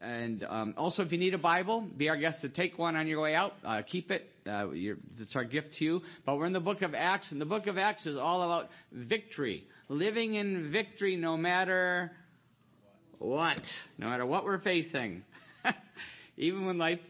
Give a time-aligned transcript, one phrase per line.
[0.00, 3.06] and um, also, if you need a Bible, be our guest to take one on
[3.06, 3.52] your way out.
[3.62, 4.30] Uh, keep it.
[4.46, 6.00] Uh, it's our gift to you.
[6.24, 8.70] But we're in the book of Acts, and the book of Acts is all about
[8.92, 9.64] victory.
[9.90, 12.12] Living in victory no matter
[13.18, 13.60] what.
[13.98, 15.22] No matter what we're facing.
[16.38, 17.00] Even when life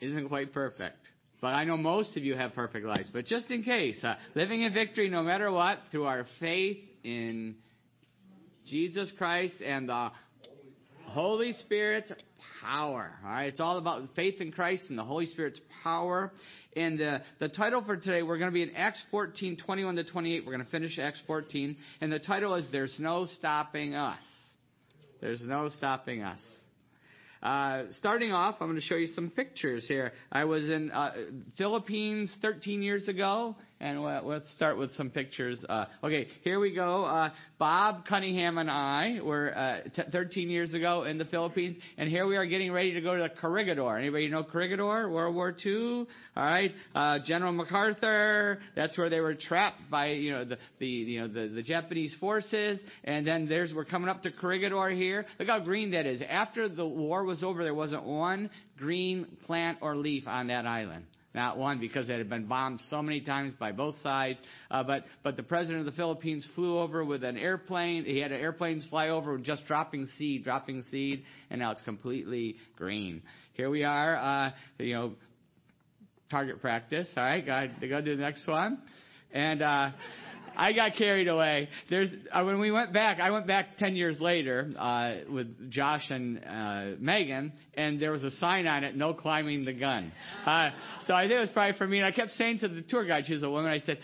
[0.00, 0.98] isn't quite perfect.
[1.40, 3.08] But I know most of you have perfect lives.
[3.12, 7.54] But just in case, uh, living in victory no matter what through our faith in
[8.66, 10.10] Jesus Christ and the
[11.10, 12.12] Holy Spirit's
[12.62, 13.10] power.
[13.24, 16.32] All right, it's all about faith in Christ and the Holy Spirit's power.
[16.76, 20.04] And uh, the title for today, we're going to be in Acts 14, 21 to
[20.04, 20.46] 28.
[20.46, 21.76] We're going to finish Acts 14.
[22.00, 24.22] And the title is There's No Stopping Us.
[25.20, 26.38] There's no stopping us.
[27.42, 30.12] Uh, starting off, I'm going to show you some pictures here.
[30.30, 31.12] I was in uh,
[31.58, 35.64] Philippines 13 years ago, and let's start with some pictures.
[35.66, 37.04] Uh, okay, here we go.
[37.04, 42.08] Uh, Bob Cunningham and I were uh, t- 13 years ago in the Philippines, and
[42.08, 43.96] here we are getting ready to go to the Corregidor.
[43.96, 45.08] Anybody know Corregidor?
[45.08, 46.06] World War II.
[46.36, 48.60] All right, uh, General MacArthur.
[48.76, 52.14] That's where they were trapped by you know the, the you know the, the Japanese
[52.20, 55.24] forces, and then there's we're coming up to Corregidor here.
[55.38, 56.22] Look how green that is.
[56.28, 61.06] After the war was over, there wasn't one green plant or leaf on that island.
[61.32, 64.40] Not one, because it had been bombed so many times by both sides.
[64.68, 68.04] Uh, but, but the president of the Philippines flew over with an airplane.
[68.04, 73.22] He had airplanes fly over just dropping seed, dropping seed, and now it's completely green.
[73.52, 75.12] Here we are, uh, you know,
[76.30, 77.06] target practice.
[77.16, 78.78] All right, go, go to the next one.
[79.32, 79.90] And, uh,
[80.60, 81.70] I got carried away.
[81.88, 83.18] There's uh, when we went back.
[83.18, 88.22] I went back ten years later uh, with Josh and uh, Megan, and there was
[88.24, 90.12] a sign on it: "No climbing the gun."
[90.44, 90.68] Uh,
[91.06, 91.96] so I think it was probably for me.
[91.96, 93.70] And I kept saying to the tour guide, she's a woman.
[93.70, 94.00] I said,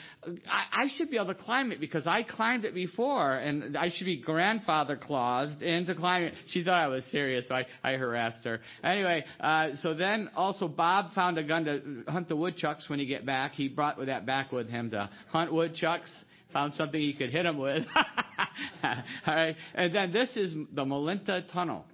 [0.50, 3.90] I, "I should be able to climb it because I climbed it before, and I
[3.94, 7.92] should be grandfather claused into climbing it." She thought I was serious, so I, I
[7.98, 8.60] harassed her.
[8.82, 13.04] Anyway, uh, so then also Bob found a gun to hunt the woodchucks when he
[13.04, 13.52] get back.
[13.52, 16.10] He brought that back with him to hunt woodchucks
[16.52, 17.84] found something he could hit him with.
[18.84, 18.94] All
[19.26, 19.56] right.
[19.74, 21.84] And then this is the Malinta Tunnel.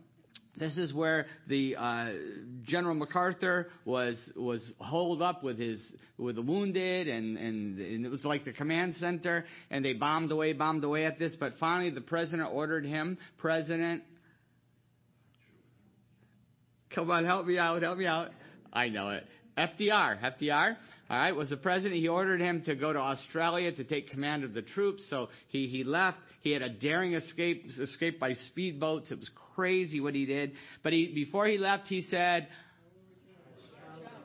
[0.56, 2.10] This is where the uh,
[2.64, 5.80] General MacArthur was was holed up with his
[6.18, 10.30] with the wounded, and, and and it was like the command center, and they bombed
[10.30, 11.34] away, bombed away at this.
[11.40, 14.02] But finally, the president ordered him, President,
[16.94, 18.28] come on, help me out, help me out.
[18.74, 19.24] I know it.
[19.56, 20.76] FDR, FDR,
[21.12, 22.00] all right, was the president.
[22.00, 25.04] He ordered him to go to Australia to take command of the troops.
[25.10, 26.16] So he, he left.
[26.40, 29.12] He had a daring escape, escape by speedboats.
[29.12, 30.52] It was crazy what he did.
[30.82, 32.48] But he, before he left, he said,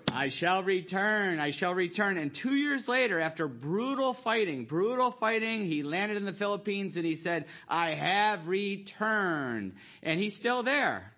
[0.07, 1.39] I shall return.
[1.39, 2.17] I shall return.
[2.17, 7.03] And two years later, after brutal fighting, brutal fighting, he landed in the Philippines and
[7.03, 9.73] he said, I have returned.
[10.03, 11.11] And he's still there.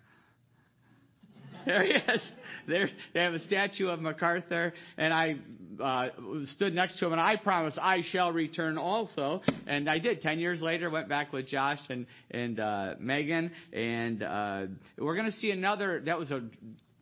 [1.64, 2.22] There he is.
[2.70, 5.36] There, they have a statue of MacArthur, and I
[5.82, 6.08] uh,
[6.44, 9.42] stood next to him, and I promised I shall return also.
[9.66, 10.22] And I did.
[10.22, 14.66] Ten years later, went back with Josh and and uh, Megan, and uh,
[14.98, 16.00] we're going to see another.
[16.04, 16.42] That was a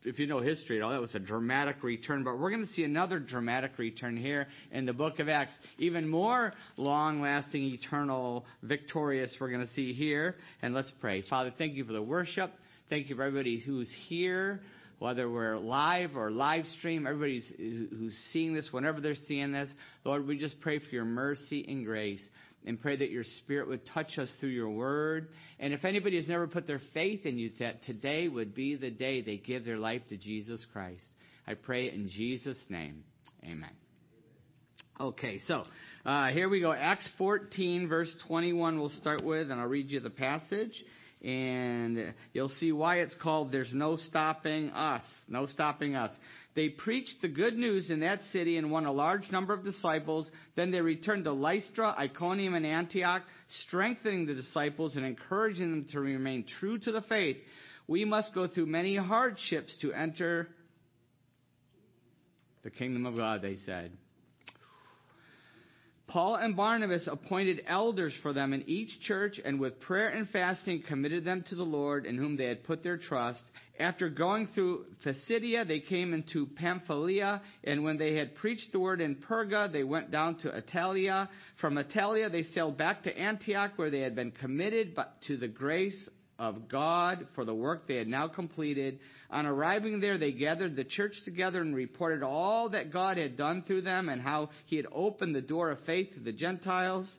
[0.05, 2.25] if you know history at all, that was a dramatic return.
[2.25, 5.53] But we're going to see another dramatic return here in the book of Acts.
[5.79, 10.37] Even more long lasting, eternal, victorious, we're going to see here.
[10.63, 11.23] And let's pray.
[11.29, 12.53] Father, thank you for the worship.
[12.89, 14.61] Thank you for everybody who's here,
[14.99, 19.71] whether we're live or live stream, everybody who's seeing this, whenever they're seeing this.
[20.05, 22.27] Lord, we just pray for your mercy and grace
[22.67, 25.29] and pray that your spirit would touch us through your word.
[25.61, 28.91] And if anybody has never put their faith in you, that today would be the
[28.91, 31.05] day they give their life to Jesus Christ.
[31.47, 33.05] I pray in Jesus' name.
[33.45, 33.71] Amen.
[35.01, 35.63] Okay, so
[36.05, 36.73] uh, here we go.
[36.73, 40.73] Acts 14, verse 21, we'll start with, and I'll read you the passage
[41.23, 45.03] and you'll see why it's called There's No Stopping Us.
[45.29, 46.11] No Stopping Us.
[46.55, 50.31] They preached the good news in that city and won a large number of disciples.
[50.57, 53.23] Then they returned to Lystra, Iconium, and Antioch,
[53.67, 57.37] strengthening the disciples and encouraging them to remain true to the faith.
[57.87, 60.49] We must go through many hardships to enter
[62.63, 63.93] the kingdom of God, they said.
[66.09, 70.83] Paul and Barnabas appointed elders for them in each church and with prayer and fasting
[70.83, 73.43] committed them to the Lord in whom they had put their trust.
[73.79, 79.03] After going through Pisidia, they came into Pamphylia, and when they had preached the word
[79.03, 81.29] in Perga, they went down to Attalia.
[81.61, 84.97] From Attalia, they sailed back to Antioch, where they had been committed
[85.27, 86.09] to the grace
[86.39, 89.01] of God for the work they had now completed.
[89.31, 93.65] On arriving there, they gathered the church together and reported all that God had done
[93.67, 97.11] through them and how He had opened the door of faith to the Gentiles.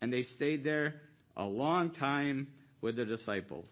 [0.00, 0.94] And they stayed there
[1.36, 2.48] a long time
[2.80, 3.68] with the disciples.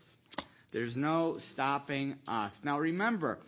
[0.72, 2.52] There's no stopping us.
[2.62, 3.38] Now remember,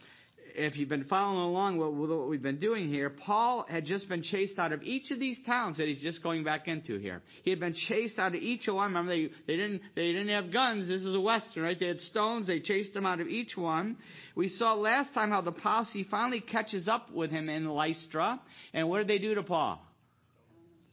[0.56, 4.22] if you've been following along with what we've been doing here, Paul had just been
[4.22, 7.22] chased out of each of these towns that he's just going back into here.
[7.42, 8.88] He had been chased out of each one.
[8.88, 10.88] Remember, they, they didn't they didn't have guns.
[10.88, 11.78] This is a western, right?
[11.78, 12.46] They had stones.
[12.46, 13.98] They chased him out of each one.
[14.34, 18.40] We saw last time how the posse finally catches up with him in Lystra,
[18.72, 19.80] and what did they do to Paul?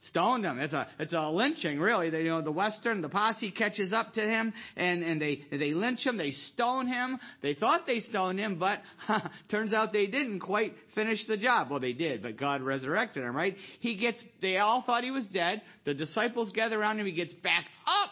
[0.08, 0.58] Stoned him.
[0.58, 2.10] It's a it's a lynching, really.
[2.10, 5.72] They, you know, the Western, the posse catches up to him and and they they
[5.72, 6.16] lynch him.
[6.16, 7.18] They stone him.
[7.42, 8.80] They thought they stoned him, but
[9.50, 11.70] turns out they didn't quite finish the job.
[11.70, 13.36] Well, they did, but God resurrected him.
[13.36, 13.56] Right?
[13.80, 14.22] He gets.
[14.40, 15.62] They all thought he was dead.
[15.84, 17.06] The disciples gather around him.
[17.06, 18.03] He gets back up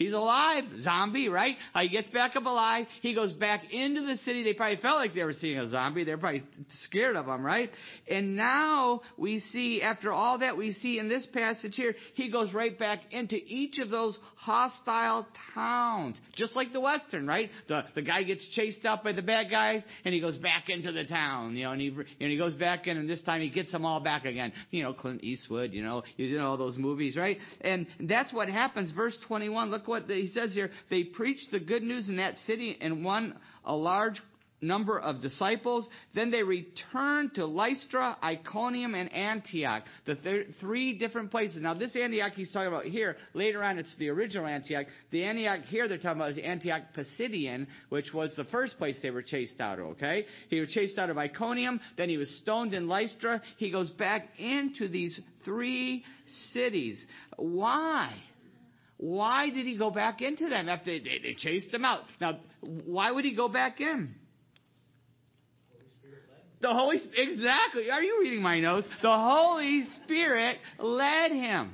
[0.00, 0.64] He's alive.
[0.80, 1.56] Zombie, right?
[1.74, 2.86] Uh, he gets back up alive.
[3.02, 4.42] He goes back into the city.
[4.42, 6.04] They probably felt like they were seeing a zombie.
[6.04, 6.42] They're probably
[6.84, 7.70] scared of him, right?
[8.08, 12.54] And now we see, after all that we see in this passage here, he goes
[12.54, 16.18] right back into each of those hostile towns.
[16.34, 17.50] Just like the Western, right?
[17.68, 20.92] The, the guy gets chased out by the bad guys and he goes back into
[20.92, 23.50] the town, you know, and he, and he goes back in and this time he
[23.50, 24.54] gets them all back again.
[24.70, 27.36] You know, Clint Eastwood, you know, you know all those movies, right?
[27.60, 28.90] And that's what happens.
[28.92, 30.70] Verse 21, look what he says here.
[30.88, 33.34] They preached the good news in that city and won
[33.64, 34.20] a large
[34.62, 35.88] number of disciples.
[36.14, 41.62] Then they returned to Lystra, Iconium, and Antioch, the th- three different places.
[41.62, 44.86] Now, this Antioch he's talking about here, later on it's the original Antioch.
[45.10, 49.10] The Antioch here they're talking about is Antioch Pisidian, which was the first place they
[49.10, 50.26] were chased out of, okay?
[50.48, 53.40] He was chased out of Iconium, then he was stoned in Lystra.
[53.56, 56.04] He goes back into these three
[56.52, 57.02] cities.
[57.36, 58.14] Why?
[59.00, 62.00] Why did he go back into them after they, they, chased him out?
[62.20, 64.14] Now, why would he go back in?
[66.60, 67.90] The Holy Spirit exactly.
[67.90, 68.86] Are you reading my notes?
[69.00, 71.72] The Holy Spirit led him.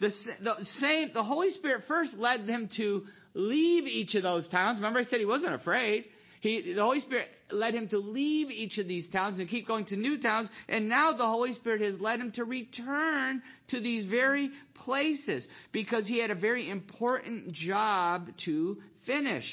[0.00, 1.10] The, the same.
[1.12, 3.04] The Holy Spirit first led him to
[3.34, 4.78] leave each of those towns.
[4.78, 6.06] Remember, I said he wasn't afraid.
[6.42, 9.84] He, the Holy Spirit led him to leave each of these towns and keep going
[9.86, 10.48] to new towns.
[10.68, 16.04] And now the Holy Spirit has led him to return to these very places because
[16.04, 19.48] he had a very important job to finish.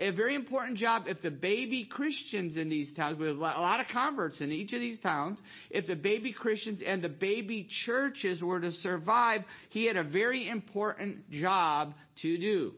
[0.00, 3.86] A very important job if the baby Christians in these towns, with a lot of
[3.92, 5.38] converts in each of these towns,
[5.68, 10.48] if the baby Christians and the baby churches were to survive, he had a very
[10.48, 11.92] important job
[12.22, 12.72] to do.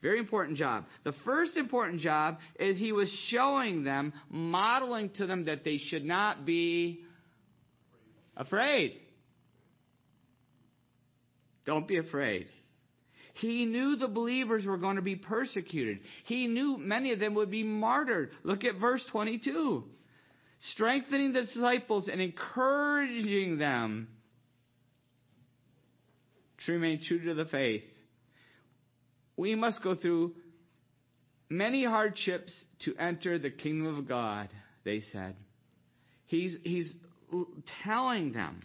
[0.00, 0.84] Very important job.
[1.04, 6.04] The first important job is he was showing them, modeling to them that they should
[6.04, 7.00] not be
[8.36, 9.00] afraid.
[11.64, 12.46] Don't be afraid.
[13.34, 16.00] He knew the believers were going to be persecuted.
[16.24, 18.30] He knew many of them would be martyred.
[18.42, 19.84] Look at verse 22.
[20.72, 24.08] Strengthening the disciples and encouraging them
[26.66, 27.82] to remain true to the faith
[29.38, 30.34] we must go through
[31.48, 34.48] many hardships to enter the kingdom of God,
[34.84, 35.36] they said.
[36.26, 36.92] He's, he's
[37.84, 38.62] telling them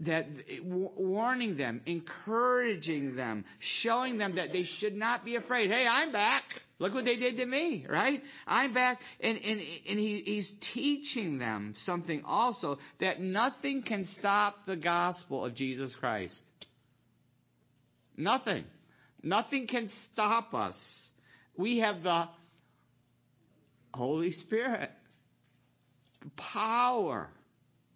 [0.00, 0.26] that
[0.64, 3.44] warning them, encouraging them,
[3.82, 5.70] showing them that they should not be afraid.
[5.70, 6.42] Hey, I'm back.
[6.80, 8.20] Look what they did to me, right?
[8.46, 8.98] I'm back.
[9.20, 15.44] And, and, and he, he's teaching them something also that nothing can stop the gospel
[15.44, 16.34] of Jesus Christ.
[18.16, 18.64] Nothing.
[19.24, 20.76] Nothing can stop us.
[21.56, 22.28] We have the
[23.94, 24.90] Holy Spirit,
[26.22, 27.30] the power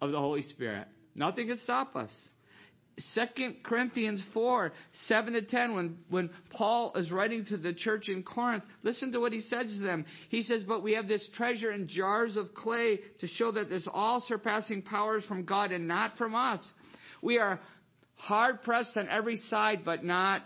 [0.01, 0.87] of the Holy Spirit.
[1.13, 2.09] Nothing can stop us.
[3.15, 4.73] 2 Corinthians 4,
[5.07, 9.19] 7 to 10, when, when Paul is writing to the church in Corinth, listen to
[9.19, 10.05] what he says to them.
[10.29, 13.87] He says, But we have this treasure in jars of clay to show that this
[13.93, 16.65] all surpassing power is from God and not from us.
[17.21, 17.59] We are
[18.15, 20.41] hard pressed on every side, but not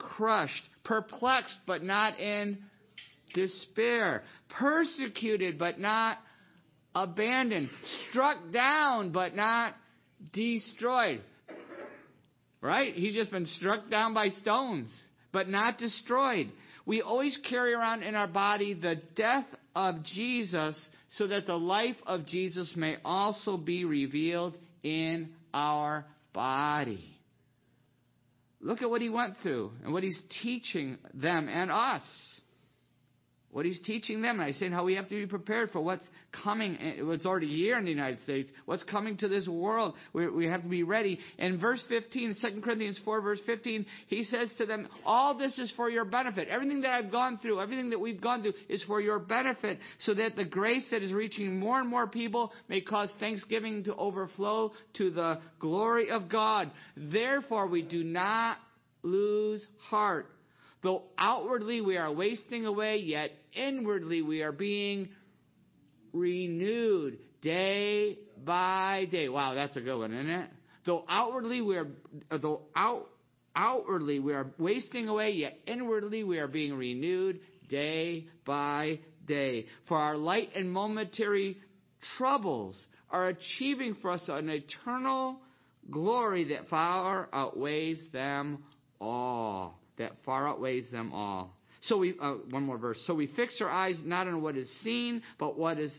[0.00, 2.58] crushed, perplexed, but not in
[3.34, 6.18] despair, persecuted, but not
[6.94, 7.70] abandoned,
[8.08, 9.74] struck down, but not
[10.32, 11.20] destroyed.
[12.60, 12.94] Right?
[12.94, 14.94] He's just been struck down by stones,
[15.32, 16.50] but not destroyed.
[16.84, 20.76] We always carry around in our body the death of Jesus
[21.16, 27.09] so that the life of Jesus may also be revealed in our body.
[28.60, 32.02] Look at what he went through and what he's teaching them and us
[33.52, 34.40] what he's teaching them.
[34.40, 36.04] And I said how we have to be prepared for what's
[36.44, 39.94] coming, what's already here in the United States, what's coming to this world.
[40.12, 41.18] We, we have to be ready.
[41.38, 45.72] In verse 15, 2 Corinthians 4, verse 15, he says to them, all this is
[45.76, 46.48] for your benefit.
[46.48, 50.14] Everything that I've gone through, everything that we've gone through is for your benefit, so
[50.14, 54.72] that the grace that is reaching more and more people may cause thanksgiving to overflow
[54.94, 56.70] to the glory of God.
[56.96, 58.58] Therefore, we do not
[59.02, 60.26] lose heart
[60.82, 65.10] Though outwardly we are wasting away, yet inwardly we are being
[66.12, 69.28] renewed day by day.
[69.28, 70.50] Wow, that's a good one, isn't it?
[70.86, 71.88] Though outwardly we are,
[72.30, 73.08] uh, though out,
[73.54, 79.66] outwardly we are wasting away, yet inwardly we are being renewed day by day.
[79.86, 81.58] For our light and momentary
[82.16, 82.78] troubles
[83.10, 85.40] are achieving for us an eternal
[85.90, 88.64] glory that far outweighs them
[89.00, 89.79] all.
[90.00, 91.54] That far outweighs them all.
[91.82, 92.98] So we uh, one more verse.
[93.06, 95.92] So we fix our eyes not on what is seen, but what is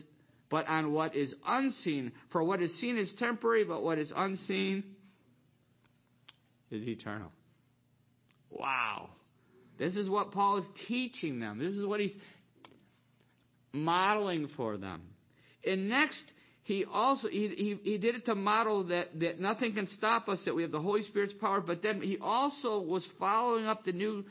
[0.50, 2.10] but on what is unseen.
[2.32, 4.82] For what is seen is temporary, but what is unseen
[6.72, 7.30] is eternal.
[8.50, 9.10] Wow.
[9.78, 11.60] This is what Paul is teaching them.
[11.60, 12.16] This is what he's
[13.72, 15.02] modeling for them.
[15.64, 16.24] And next,
[16.72, 20.40] he also he, he, he did it to model that, that nothing can stop us,
[20.46, 23.92] that we have the Holy Spirit's power, but then he also was following up the
[23.92, 24.24] new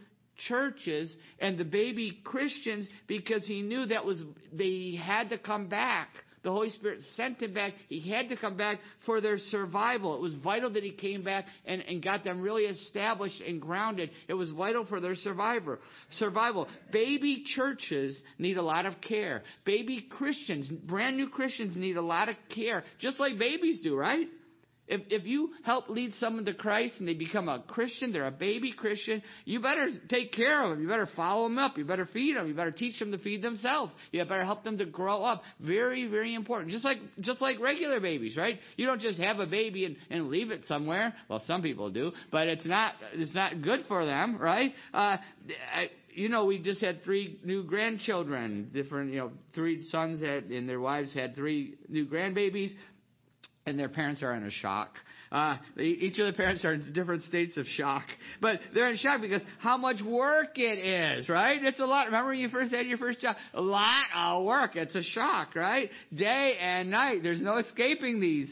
[0.47, 6.09] churches and the baby Christians because he knew that was they had to come back.
[6.43, 7.73] The Holy Spirit sent him back.
[7.87, 10.15] He had to come back for their survival.
[10.15, 14.09] It was vital that he came back and, and got them really established and grounded.
[14.27, 15.79] It was vital for their survivor,
[16.17, 16.67] survival.
[16.91, 19.43] Baby churches need a lot of care.
[19.65, 24.27] Baby Christians, brand new Christians need a lot of care, just like babies do, right?
[24.91, 28.31] If, if you help lead someone to Christ and they become a Christian, they're a
[28.31, 30.81] baby Christian, you better take care of them.
[30.81, 31.77] You better follow them up.
[31.77, 32.45] You better feed them.
[32.45, 33.93] You better teach them to feed themselves.
[34.11, 35.43] You better help them to grow up.
[35.61, 36.71] Very, very important.
[36.71, 38.59] Just like, just like regular babies, right?
[38.75, 41.13] You don't just have a baby and, and leave it somewhere.
[41.29, 44.73] Well, some people do, but it's not, it's not good for them, right?
[44.93, 45.17] Uh,
[45.73, 50.45] I, you know, we just had three new grandchildren, different, you know, three sons had,
[50.45, 52.71] and their wives had three new grandbabies
[53.65, 54.89] and their parents are in a shock.
[55.31, 58.03] Uh, each of the parents are in different states of shock,
[58.41, 61.63] but they're in shock because how much work it is, right?
[61.63, 62.07] It's a lot.
[62.07, 63.37] Remember when you first had your first job?
[63.53, 64.75] A lot of work.
[64.75, 65.89] It's a shock, right?
[66.13, 67.23] Day and night.
[67.23, 68.49] There's no escaping these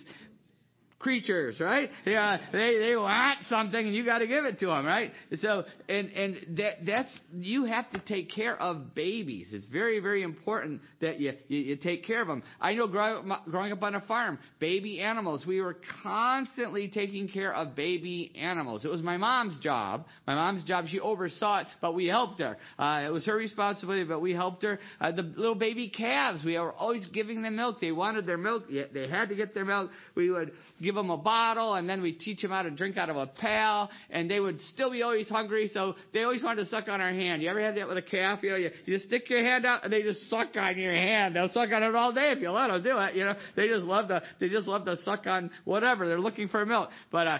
[0.99, 1.89] creatures, right?
[2.05, 5.11] Yeah, they they want something and you got to give it to them, right?
[5.41, 9.47] So and and that that's you have to take care of babies.
[9.53, 12.43] It's very very important that you you, you take care of them.
[12.59, 17.53] I know growing growing up on a farm, baby animals, we were constantly taking care
[17.53, 18.83] of baby animals.
[18.83, 20.05] It was my mom's job.
[20.27, 20.85] My mom's job.
[20.87, 22.57] She oversaw it, but we helped her.
[22.77, 24.79] Uh, it was her responsibility, but we helped her.
[24.99, 27.79] Uh, the little baby calves, we were always giving them milk.
[27.79, 28.65] They wanted their milk.
[28.69, 29.91] They had to get their milk.
[30.15, 30.51] We would
[30.81, 33.27] give them a bottle, and then we teach them how to drink out of a
[33.27, 37.01] pail, and they would still be always hungry, so they always wanted to suck on
[37.01, 37.41] our hand.
[37.41, 38.39] You ever had that with a calf?
[38.43, 40.93] You know, you, you just stick your hand out, and they just suck on your
[40.93, 41.35] hand.
[41.35, 43.15] They'll suck on it all day if you let them do it.
[43.15, 46.07] You know, they just love to they just love to suck on whatever.
[46.07, 47.37] They're looking for milk, but uh,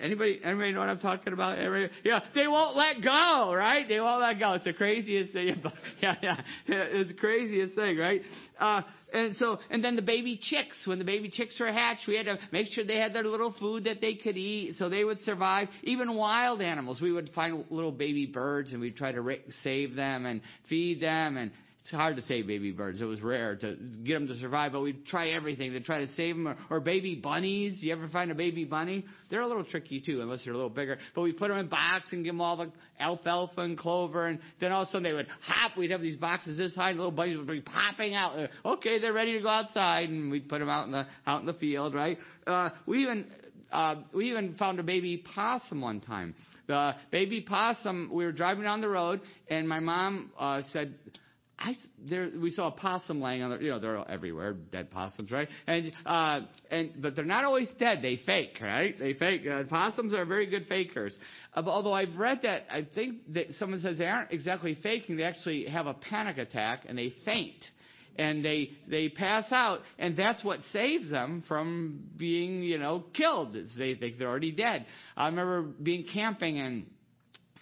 [0.00, 1.58] Anybody, anybody know what I'm talking about?
[1.58, 3.86] Everybody, yeah, they won't let go, right?
[3.88, 4.52] They won't let go.
[4.52, 5.62] It's the craziest thing.
[6.00, 6.36] Yeah, yeah,
[6.68, 8.22] it's the craziest thing, right?
[8.60, 12.16] Uh, and so, and then the baby chicks, when the baby chicks were hatched, we
[12.16, 15.04] had to make sure they had their little food that they could eat so they
[15.04, 15.68] would survive.
[15.82, 20.26] Even wild animals, we would find little baby birds and we'd try to save them
[20.26, 21.50] and feed them and
[21.88, 23.00] it's hard to save baby birds.
[23.00, 26.12] It was rare to get them to survive, but we'd try everything to try to
[26.12, 26.46] save them.
[26.46, 27.78] Or, or baby bunnies.
[27.80, 29.06] You ever find a baby bunny?
[29.30, 30.98] They're a little tricky too, unless they're a little bigger.
[31.14, 34.38] But we put them in box and give them all the alfalfa and clover, and
[34.60, 35.78] then all of a sudden they would hop.
[35.78, 38.36] We'd have these boxes this high, and little bunnies would be popping out.
[38.66, 41.46] Okay, they're ready to go outside, and we'd put them out in the out in
[41.46, 42.18] the field, right?
[42.46, 43.24] Uh, we even
[43.72, 46.34] uh, we even found a baby possum one time.
[46.66, 48.10] The baby possum.
[48.12, 50.92] We were driving down the road, and my mom uh, said
[51.60, 51.74] I,
[52.08, 55.48] there, we saw a possum laying on the, you know, they're everywhere, dead possums, right?
[55.66, 58.00] And, uh, and, but they're not always dead.
[58.00, 58.96] They fake, right?
[58.96, 59.42] They fake.
[59.44, 61.18] Uh, possums are very good fakers.
[61.54, 65.16] Uh, although I've read that, I think that someone says they aren't exactly faking.
[65.16, 67.64] They actually have a panic attack and they faint.
[68.16, 73.56] And they, they pass out, and that's what saves them from being, you know, killed.
[73.76, 74.86] They think they're already dead.
[75.16, 76.86] I remember being camping and,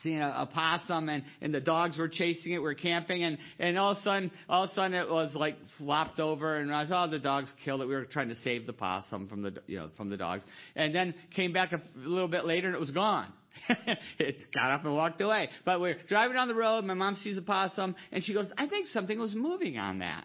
[0.03, 2.59] seeing a, a possum and, and the dogs were chasing it.
[2.59, 5.35] We are camping and, and all of a sudden, all of a sudden it was
[5.35, 7.87] like flopped over and I saw oh, the dogs killed it.
[7.87, 10.45] We were trying to save the possum from the, you know, from the dogs.
[10.75, 13.33] And then came back a little bit later and it was gone.
[14.19, 15.49] it got up and walked away.
[15.65, 16.85] But we're driving on the road.
[16.85, 20.25] My mom sees a possum and she goes, I think something was moving on that.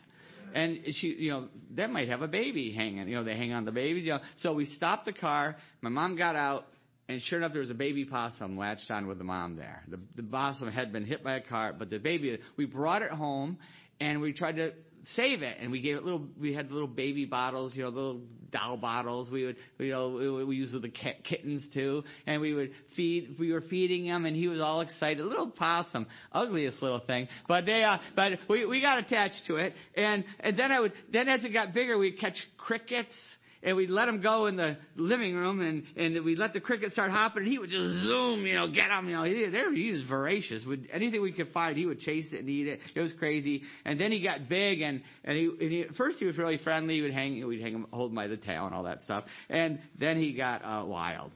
[0.53, 1.47] And she, you know,
[1.77, 3.07] that might have a baby hanging.
[3.07, 4.03] You know, they hang on the babies.
[4.03, 5.55] You know, so we stopped the car.
[5.81, 6.65] My mom got out
[7.11, 9.83] and sure enough, there was a baby possum latched on with the mom there.
[9.89, 13.11] The, the possum had been hit by a car, but the baby, we brought it
[13.11, 13.57] home
[13.99, 14.71] and we tried to
[15.15, 16.27] save it, and we gave it little.
[16.39, 19.31] We had little baby bottles, you know, little doll bottles.
[19.31, 23.35] We would, you know, we, we used with the kittens too, and we would feed.
[23.39, 25.25] We were feeding him, and he was all excited.
[25.25, 29.73] Little possum, ugliest little thing, but they, uh, but we we got attached to it,
[29.95, 33.15] and and then I would, then as it got bigger, we'd catch crickets
[33.63, 36.93] and we'd let him go in the living room, and and we'd let the cricket
[36.93, 39.23] start hopping, and he would just zoom, you know, get him, you know.
[39.23, 40.65] He, there, he was voracious.
[40.65, 42.79] With anything we could find, he would chase it and eat it.
[42.95, 43.63] It was crazy.
[43.85, 46.95] And then he got big, and and he, and he first he was really friendly.
[46.95, 49.25] He would hang, we'd hang him, hold him by the tail and all that stuff.
[49.49, 51.31] And then he got uh, wild.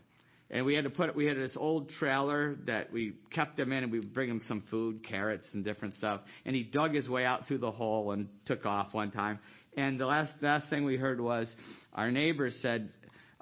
[0.51, 3.83] And we had to put, we had this old trailer that we kept him in
[3.83, 6.21] and we would bring him some food, carrots and different stuff.
[6.45, 9.39] And he dug his way out through the hole and took off one time.
[9.75, 11.53] And the last, last thing we heard was
[11.95, 12.89] our neighbor said,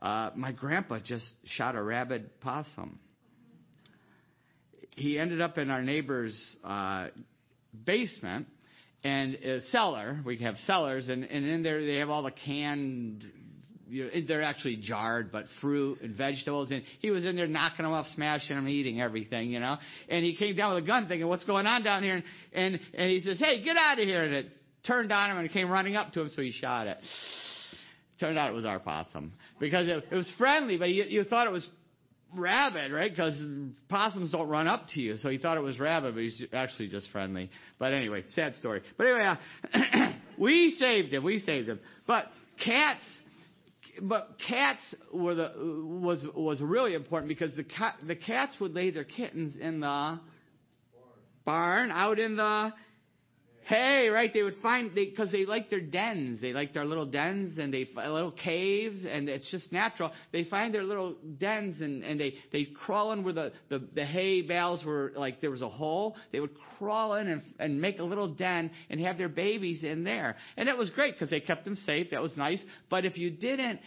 [0.01, 3.00] uh, My grandpa just shot a rabid possum.
[4.95, 7.07] He ended up in our neighbor's uh,
[7.86, 8.48] basement
[9.03, 10.22] and a cellar.
[10.24, 13.25] We have cellars, and, and in there they have all the canned
[13.88, 16.72] you know, they're actually jarred, but fruit and vegetables.
[16.72, 19.77] And he was in there knocking them off, smashing them, eating everything, you know.
[20.10, 22.79] And he came down with a gun, thinking, "What's going on down here?" And and,
[22.93, 24.48] and he says, "Hey, get out of here!" And it
[24.86, 26.98] turned on him and came running up to him, so he shot it.
[28.23, 31.45] Turned out it was our possum because it, it was friendly, but you, you thought
[31.45, 31.69] it was
[32.33, 33.11] rabbit, right?
[33.11, 33.33] Because
[33.89, 36.87] possums don't run up to you, so he thought it was rabbit, but he's actually
[36.87, 37.51] just friendly.
[37.79, 38.81] But anyway, sad story.
[38.95, 39.35] But anyway,
[39.73, 41.25] uh, we saved him.
[41.25, 41.81] We saved him.
[42.07, 42.27] But
[42.63, 43.03] cats,
[44.01, 44.79] but cats
[45.13, 45.51] were the
[45.83, 50.17] was was really important because the cat the cats would lay their kittens in the
[51.43, 52.71] barn out in the
[53.65, 54.34] hay, right?
[54.34, 56.41] They would find because they, they like their dens.
[56.41, 60.12] They like their little dens and they little caves, and it's just natural.
[60.32, 64.05] They find their little dens and and they they crawl in where the the, the
[64.05, 66.15] hay bales were like there was a hole.
[66.32, 70.03] They would crawl in and and make a little den and have their babies in
[70.03, 72.12] there, and it was great because they kept them safe.
[72.12, 72.63] That was nice.
[72.89, 73.79] But if you didn't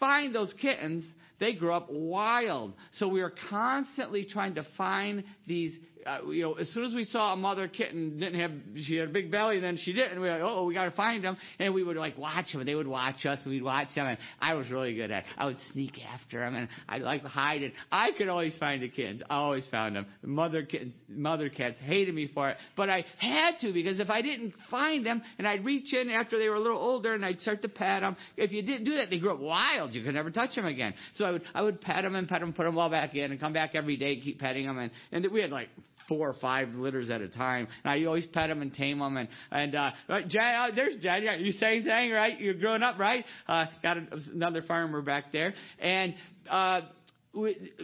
[0.00, 1.04] find those kittens,
[1.38, 2.74] they grew up wild.
[2.92, 5.72] So we were constantly trying to find these
[6.06, 8.52] uh, you know, as soon as we saw a mother kitten didn't have,
[8.84, 10.20] she had a big belly, and then she didn't.
[10.20, 12.60] We were like, oh, we got to find them, and we would like watch them,
[12.60, 15.24] and they would watch us, and we'd watch them, and I was really good at.
[15.24, 15.30] it.
[15.36, 17.72] I would sneak after them, and I'd like hide it.
[17.90, 19.22] I could always find the kittens.
[19.28, 20.06] I always found them.
[20.22, 24.22] Mother kittens, mother cats hated me for it, but I had to because if I
[24.22, 27.40] didn't find them, and I'd reach in after they were a little older, and I'd
[27.40, 28.16] start to pat them.
[28.36, 29.94] If you didn't do that, they grew up wild.
[29.94, 30.94] You could never touch them again.
[31.14, 33.30] So I would I would pat them and pet them, put them all back in,
[33.30, 35.68] and come back every day, keep petting them, and and we had like
[36.08, 37.68] four or five litters at a time.
[37.84, 39.16] And I always pet them and tame them.
[39.16, 39.90] And and uh,
[40.28, 41.22] Jen, uh, there's Jen.
[41.40, 42.38] You same thing, right?
[42.40, 43.24] You're growing up, right?
[43.48, 46.14] Uh, got a, another farmer back there, and.
[46.48, 46.82] Uh,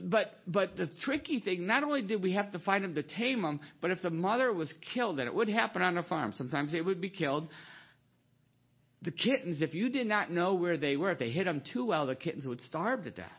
[0.04, 3.42] but but the tricky thing, not only did we have to find them to tame
[3.42, 6.72] them, but if the mother was killed, and it would happen on a farm, sometimes
[6.72, 7.48] they would be killed.
[9.02, 11.84] The kittens, if you did not know where they were, if they hit them too
[11.84, 13.30] well, the kittens would starve to death.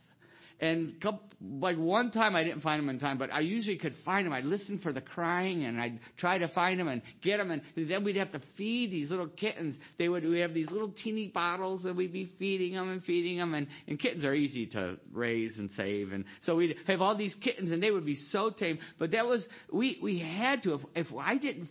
[0.63, 0.93] And
[1.41, 4.31] like one time I didn't find them in time, but I usually could find them.
[4.31, 7.51] I'd listen for the crying and I'd try to find them and get them.
[7.51, 9.75] And then we'd have to feed these little kittens.
[9.99, 13.39] They would, we have these little teeny bottles and we'd be feeding them and feeding
[13.39, 13.55] them.
[13.55, 16.13] And, and kittens are easy to raise and save.
[16.13, 18.79] And so we'd have all these kittens and they would be so tame.
[18.97, 21.67] But that was, we, we had to, if, if I didn't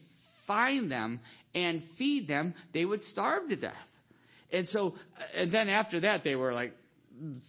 [0.47, 1.21] find them
[1.55, 3.73] and feed them, they would starve to death.
[4.53, 6.75] And so, uh, and then after that, they were like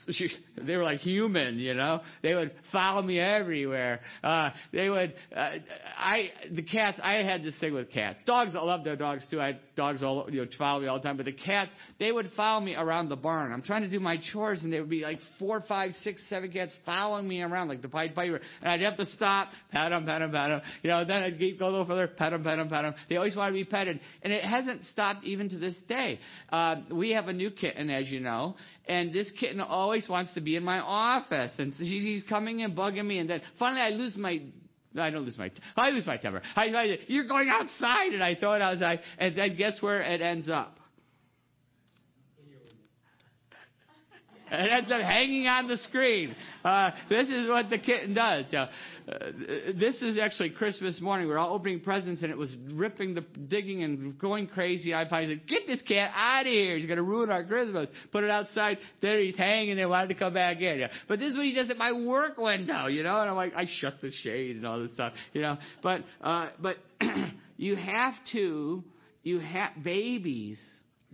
[0.61, 2.01] they were like human, you know.
[2.21, 4.01] They would follow me everywhere.
[4.23, 5.13] Uh, they would.
[5.35, 5.57] Uh,
[5.97, 6.99] I the cats.
[7.01, 8.21] I had this thing with cats.
[8.25, 8.55] Dogs.
[8.55, 9.39] I love their dogs too.
[9.41, 11.17] I had dogs all you know follow me all the time.
[11.17, 13.51] But the cats, they would follow me around the barn.
[13.51, 16.51] I'm trying to do my chores, and there would be like four, five, six, seven
[16.51, 20.05] cats following me around like the Pied Piper, and I'd have to stop, pat them,
[20.05, 20.61] pat them, pat them.
[20.81, 22.95] You know, then I'd keep go a little further, pet them, pet them, pet them.
[23.09, 26.19] They always want to be petted, and it hasn't stopped even to this day.
[26.51, 28.55] Uh, we have a new kitten, as you know,
[28.87, 33.05] and this kitten always wants to be in my office, and she's coming and bugging
[33.05, 34.41] me, and then finally I lose my
[34.95, 35.51] I don't lose my.
[35.75, 36.41] I lose my temper.
[36.55, 40.21] I, I, you're going outside, and I throw it outside, and then guess where it
[40.21, 40.77] ends up?
[44.51, 46.35] It ends up hanging on the screen.
[46.63, 48.53] Uh, this is what the kitten does.
[48.53, 48.67] Uh,
[49.05, 51.27] this is actually Christmas morning.
[51.27, 54.93] We are all opening presents, and it was ripping the digging and going crazy.
[54.93, 56.77] I finally said, "Get this cat out of here!
[56.77, 58.77] He's going to ruin our Christmas." Put it outside.
[59.01, 59.79] There he's hanging.
[59.79, 60.79] and wanted to come back in.
[60.79, 60.87] Yeah.
[61.07, 63.19] But this is what he does at my work window, you know.
[63.19, 65.57] And I'm like, I shut the shade and all this stuff, you know.
[65.81, 66.77] But uh, but
[67.57, 68.83] you have to.
[69.23, 70.59] You have babies.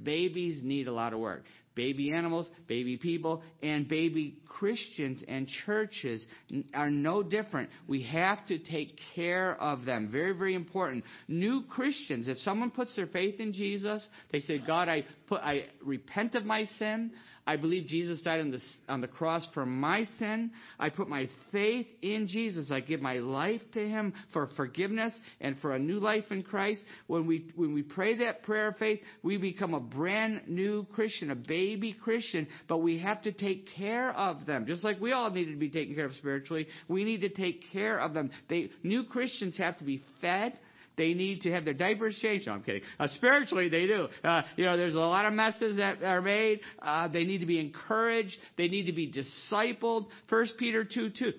[0.02, 1.44] Babies need a lot of work.
[1.76, 6.26] Baby animals, baby people, and baby Christians and churches
[6.74, 7.70] are no different.
[7.88, 10.10] We have to take care of them.
[10.12, 11.06] Very, very important.
[11.28, 15.68] New Christians, if someone puts their faith in Jesus, they say, God, I put, I
[15.84, 17.12] repent of my sin.
[17.50, 20.52] I believe Jesus died on the, on the cross for my sin.
[20.78, 22.70] I put my faith in Jesus.
[22.70, 26.84] I give my life to Him for forgiveness and for a new life in Christ.
[27.08, 31.32] When we, when we pray that prayer of faith, we become a brand new Christian,
[31.32, 34.68] a baby Christian, but we have to take care of them.
[34.68, 37.64] Just like we all need to be taken care of spiritually, we need to take
[37.74, 38.30] care of them.
[38.48, 40.54] They, new Christians have to be fed
[41.00, 42.46] they need to have their diapers changed.
[42.46, 42.82] No, I'm kidding.
[43.00, 44.10] Uh, spiritually, they do.
[44.22, 46.60] Uh, you know, there's a lot of messes that are made.
[46.82, 48.38] Uh, they need to be encouraged.
[48.58, 50.08] They need to be discipled.
[50.28, 51.32] First Peter 2 2.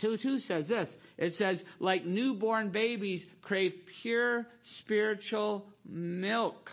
[0.00, 0.94] 2 2 says this.
[1.18, 4.46] It says, like newborn babies, crave pure
[4.78, 6.70] spiritual milk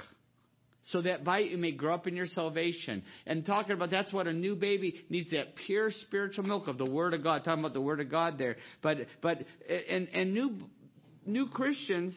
[0.92, 3.04] so that by it you may grow up in your salvation.
[3.26, 6.90] And talking about that's what a new baby needs that pure spiritual milk of the
[6.90, 7.44] Word of God.
[7.44, 8.56] Talking about the Word of God there.
[8.82, 10.62] But but and and new
[11.28, 12.16] new Christians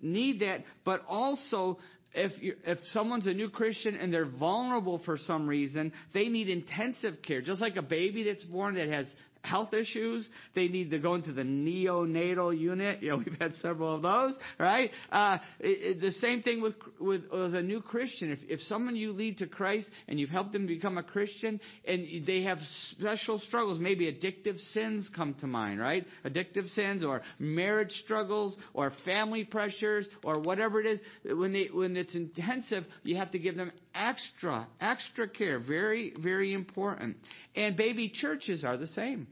[0.00, 1.78] need that, but also
[2.14, 7.22] if if someone's a new Christian and they're vulnerable for some reason, they need intensive
[7.22, 7.40] care.
[7.40, 9.06] Just like a baby that's born that has
[9.42, 10.28] health issues.
[10.54, 13.02] They need to go into the neonatal unit.
[13.02, 14.90] You know, we've had several of those, right?
[15.10, 18.30] Uh, it, it, the same thing with, with, with a new Christian.
[18.30, 22.26] If, if someone you lead to Christ and you've helped them become a Christian and
[22.26, 22.58] they have
[22.92, 26.06] special struggles, maybe addictive sins come to mind, right?
[26.24, 31.00] Addictive sins or marriage struggles or family pressures or whatever it is.
[31.24, 35.58] When they, when it's intensive, you have to give them extra, extra care.
[35.58, 37.16] Very, very important.
[37.54, 39.26] And baby churches are the same.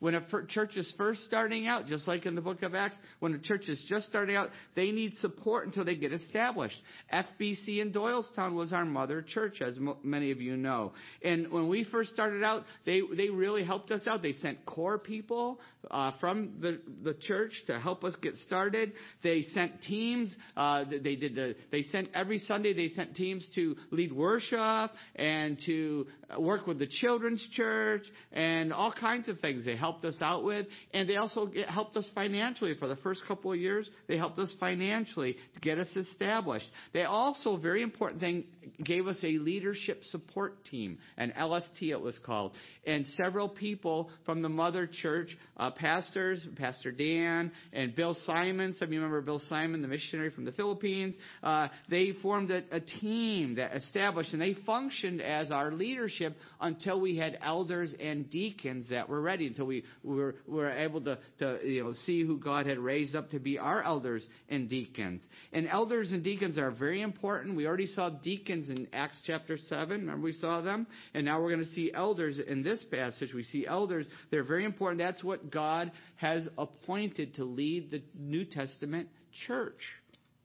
[0.00, 3.34] When a church is first starting out, just like in the book of Acts, when
[3.34, 6.76] a church is just starting out, they need support until they get established.
[7.12, 10.92] FBC in Doylestown was our mother church, as many of you know.
[11.22, 14.22] And when we first started out, they, they really helped us out.
[14.22, 15.60] They sent core people
[15.90, 18.92] uh, from the, the church to help us get started.
[19.22, 20.34] They sent teams.
[20.56, 25.60] Uh, they did the, they sent every Sunday, they sent teams to lead worship and
[25.66, 26.06] to
[26.38, 29.64] work with the children's church and all kinds of things.
[29.64, 33.22] They helped helped us out with, and they also helped us financially for the first
[33.26, 33.90] couple of years.
[34.06, 36.66] They helped us financially to get us established.
[36.92, 38.44] They also, very important thing,
[38.84, 42.52] gave us a leadership support team, an LST it was called,
[42.86, 48.74] and several people from the mother church, uh, pastors, Pastor Dan and Bill Simon.
[48.74, 51.14] Some of you remember Bill Simon, the missionary from the Philippines.
[51.42, 57.00] Uh, they formed a, a team that established, and they functioned as our leadership until
[57.00, 61.58] we had elders and deacons that were ready, until we were, were able to, to
[61.64, 65.22] you know, see who God had raised up to be our elders and deacons.
[65.52, 67.56] And elders and deacons are very important.
[67.56, 70.00] We already saw deacons in Acts chapter 7.
[70.00, 70.86] Remember we saw them?
[71.14, 73.34] And now we're going to see elders in this passage.
[73.34, 74.06] We see elders.
[74.30, 74.98] They're very important.
[74.98, 79.08] That's what God has appointed to lead the New Testament
[79.46, 79.80] church.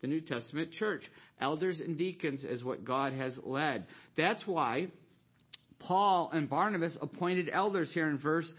[0.02, 1.04] The New Testament church.
[1.39, 3.86] Elders and deacons is what God has led.
[4.15, 4.88] That's why
[5.80, 8.52] Paul and Barnabas appointed elders here in verse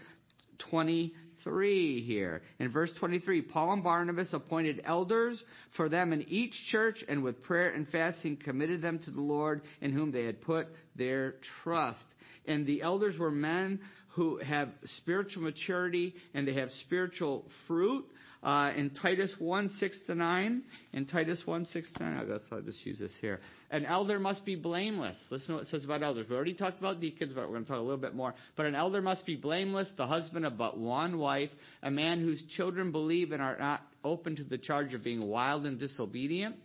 [0.59, 2.41] 23 here.
[2.59, 5.41] In verse 23, Paul and Barnabas appointed elders
[5.75, 9.61] for them in each church and with prayer and fasting committed them to the Lord
[9.81, 12.05] in whom they had put their trust.
[12.45, 18.05] And the elders were men who have spiritual maturity and they have spiritual fruit
[18.43, 20.63] uh, in Titus 1 6 to 9.
[20.93, 23.39] In Titus 1 6 to 9, I guess I'll just use this here.
[23.71, 25.17] An elder must be blameless.
[25.29, 26.27] Listen to what it says about elders.
[26.29, 28.33] We already talked about deacons, but we're going to talk a little bit more.
[28.55, 31.49] But an elder must be blameless, the husband of but one wife,
[31.83, 35.65] a man whose children believe and are not open to the charge of being wild
[35.65, 36.55] and disobedient.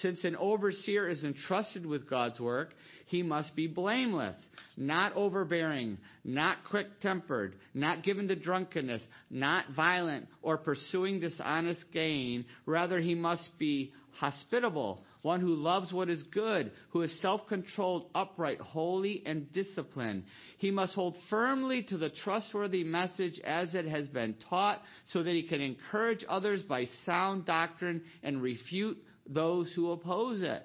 [0.00, 2.74] Since an overseer is entrusted with God's work,
[3.06, 4.36] he must be blameless,
[4.76, 12.44] not overbearing, not quick tempered, not given to drunkenness, not violent, or pursuing dishonest gain.
[12.66, 18.10] Rather, he must be hospitable, one who loves what is good, who is self controlled,
[18.16, 20.24] upright, holy, and disciplined.
[20.58, 25.34] He must hold firmly to the trustworthy message as it has been taught, so that
[25.34, 30.62] he can encourage others by sound doctrine and refute those who oppose it.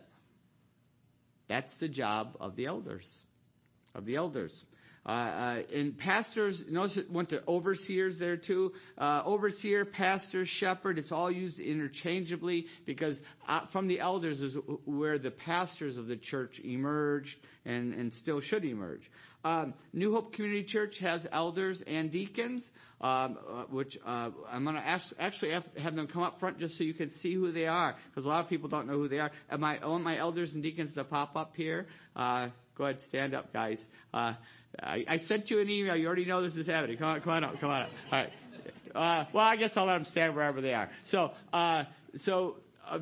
[1.47, 3.07] That's the job of the elders.
[3.95, 4.53] Of the elders.
[5.05, 8.71] Uh, uh, and pastors, notice it went to overseers there too.
[8.97, 13.17] Uh, overseer, pastor, shepherd, it's all used interchangeably because
[13.47, 18.41] uh, from the elders is where the pastors of the church emerged and, and still
[18.41, 19.01] should emerge.
[19.43, 22.65] Um, New Hope Community Church has elders and deacons,
[22.99, 26.77] um, uh, which uh, I'm going to actually have, have, them come up front just
[26.77, 29.07] so you can see who they are, because a lot of people don't know who
[29.07, 29.31] they are.
[29.49, 31.87] And I want my elders and deacons to pop up here.
[32.15, 32.49] Uh,
[32.79, 33.77] Go ahead, stand up, guys.
[34.13, 34.35] Uh,
[34.81, 35.97] I, I sent you an email.
[35.97, 36.97] You already know this is happening.
[36.97, 37.89] Come on, come on up, come on up.
[38.09, 38.29] All right.
[38.95, 40.89] Uh, well, I guess I'll let them stand wherever they are.
[41.07, 41.83] So, uh,
[42.23, 42.55] so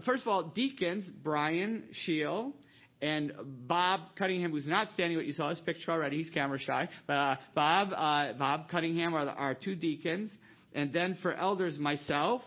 [0.04, 2.54] first of all, deacons Brian Shield
[3.02, 3.32] and
[3.68, 6.18] Bob Cunningham, who's not standing, but you saw his picture already.
[6.18, 6.90] He's camera shy.
[7.06, 10.32] But uh, Bob, uh, Bob Cunningham are our two deacons,
[10.74, 12.42] and then for elders, myself,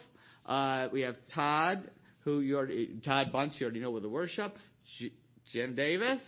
[0.47, 1.91] uh, we have Todd,
[2.25, 4.57] who you already, Todd Bunce, you already know with the worship,
[4.99, 5.13] J-
[5.53, 6.21] Jim Davis,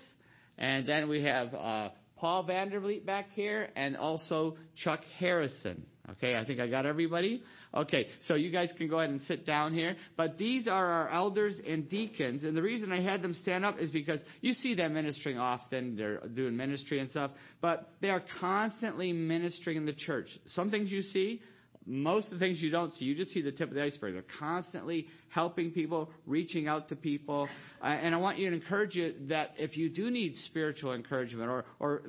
[0.59, 5.85] and then we have uh, Paul Vandervliet back here, and also Chuck Harrison.
[6.11, 7.45] Okay, I think I got everybody.
[7.73, 9.97] Okay, so you guys can go ahead and sit down here.
[10.17, 12.43] But these are our elders and deacons.
[12.43, 15.97] And the reason I had them stand up is because you see them ministering often.
[15.97, 17.31] They're doing ministry and stuff.
[17.61, 20.27] But they are constantly ministering in the church.
[20.55, 21.41] Some things you see,
[21.87, 24.15] most of the things you don't see, you just see the tip of the iceberg.
[24.15, 27.49] They're constantly helping people, reaching out to people.
[27.83, 31.51] Uh, and I want you to encourage you that if you do need spiritual encouragement
[31.51, 32.03] or, or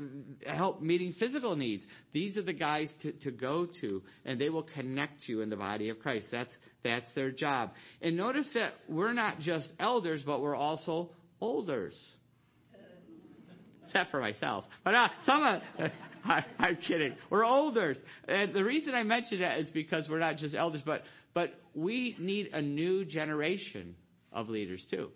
[0.46, 4.68] help meeting physical needs, these are the guys to, to go to, and they will
[4.76, 6.28] connect you in the body of Christ.
[6.32, 7.72] That's, that's their job.
[8.02, 11.10] And notice that we're not just elders, but we're also
[11.42, 11.96] olders.
[13.86, 14.66] Except for myself.
[14.84, 15.62] But uh, some of.
[16.26, 17.16] I, I'm kidding.
[17.30, 17.98] We're elders.
[18.28, 22.16] And the reason I mention that is because we're not just elders, but, but we
[22.18, 23.96] need a new generation
[24.32, 25.10] of leaders too.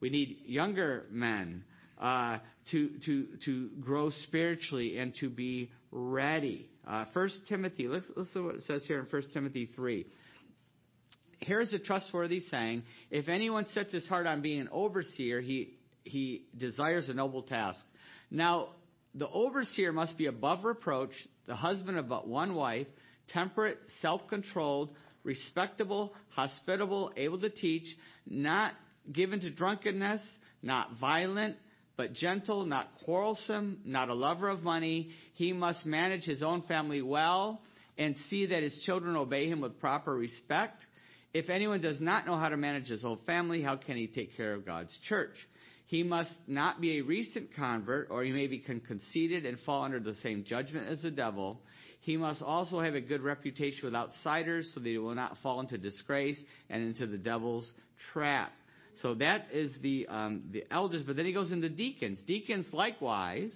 [0.00, 1.64] We need younger men
[1.98, 2.38] uh,
[2.72, 6.68] to, to, to grow spiritually and to be ready.
[6.86, 7.04] Uh,
[7.48, 10.04] Timothy, let's listen to what it says here in First Timothy 3.
[11.40, 16.46] Here's a trustworthy saying If anyone sets his heart on being an overseer, he, he
[16.56, 17.84] desires a noble task.
[18.30, 18.68] Now,
[19.14, 21.12] the overseer must be above reproach,
[21.46, 22.86] the husband of but one wife,
[23.28, 27.86] temperate, self controlled, respectable, hospitable, able to teach,
[28.28, 28.72] not
[29.12, 30.20] given to drunkenness,
[30.62, 31.56] not violent,
[31.96, 35.10] but gentle, not quarrelsome, not a lover of money.
[35.34, 37.62] He must manage his own family well
[37.96, 40.82] and see that his children obey him with proper respect.
[41.32, 44.36] If anyone does not know how to manage his whole family, how can he take
[44.36, 45.34] care of God's church?
[45.86, 50.00] He must not be a recent convert, or he may become conceited and fall under
[50.00, 51.60] the same judgment as the devil.
[52.00, 55.60] He must also have a good reputation with outsiders so that he will not fall
[55.60, 57.70] into disgrace and into the devil's
[58.12, 58.52] trap.
[59.02, 61.02] So that is the um, the elders.
[61.02, 62.20] But then he goes into deacons.
[62.26, 63.54] Deacons likewise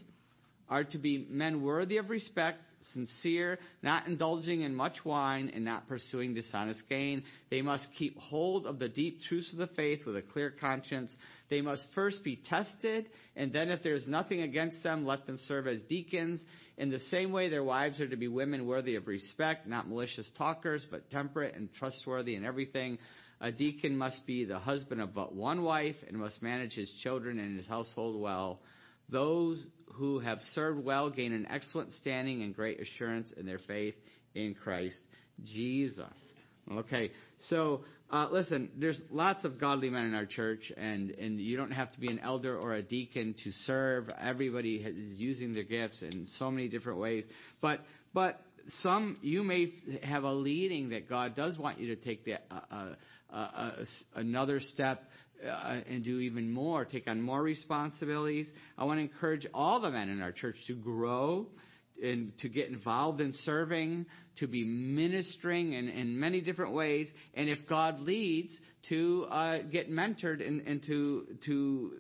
[0.69, 2.59] are to be men worthy of respect,
[2.93, 7.23] sincere, not indulging in much wine, and not pursuing dishonest gain.
[7.51, 11.15] They must keep hold of the deep truths of the faith with a clear conscience.
[11.51, 15.67] They must first be tested, and then if there's nothing against them, let them serve
[15.67, 16.43] as deacons.
[16.77, 20.31] In the same way, their wives are to be women worthy of respect, not malicious
[20.39, 22.99] talkers, but temperate and trustworthy in everything.
[23.41, 27.39] A deacon must be the husband of but one wife and must manage his children
[27.39, 28.61] and his household well.
[29.09, 29.65] Those
[29.99, 33.95] who have served well gain an excellent standing and great assurance in their faith
[34.35, 35.01] in Christ
[35.45, 36.05] Jesus.
[36.71, 37.11] Okay,
[37.49, 37.81] so
[38.11, 41.93] uh, listen, there's lots of godly men in our church, and, and you don't have
[41.93, 44.11] to be an elder or a deacon to serve.
[44.21, 47.25] Everybody is using their gifts in so many different ways.
[47.61, 47.81] But
[48.15, 48.41] but
[48.83, 52.61] some you may have a leading that God does want you to take the, uh,
[52.71, 53.71] uh, uh,
[54.15, 55.09] another step uh,
[55.43, 58.51] and do even more, take on more responsibilities.
[58.77, 61.47] I want to encourage all the men in our church to grow
[62.03, 64.07] and to get involved in serving,
[64.39, 68.57] to be ministering in, in many different ways, and if God leads,
[68.89, 71.93] to uh, get mentored and, and to to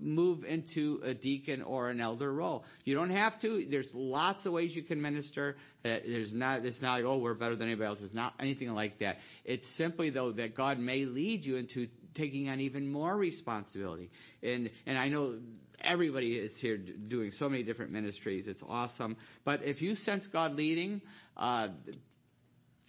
[0.00, 2.64] move into a deacon or an elder role.
[2.84, 3.66] You don't have to.
[3.70, 5.56] There's lots of ways you can minister.
[5.84, 6.64] Uh, there's not.
[6.64, 8.00] It's not like oh we're better than anybody else.
[8.02, 9.16] It's not anything like that.
[9.44, 14.10] It's simply though that God may lead you into taking on even more responsibility.
[14.42, 15.36] And and I know
[15.82, 18.48] everybody is here doing so many different ministries.
[18.48, 19.16] It's awesome.
[19.44, 21.00] But if you sense God leading,
[21.36, 21.68] uh,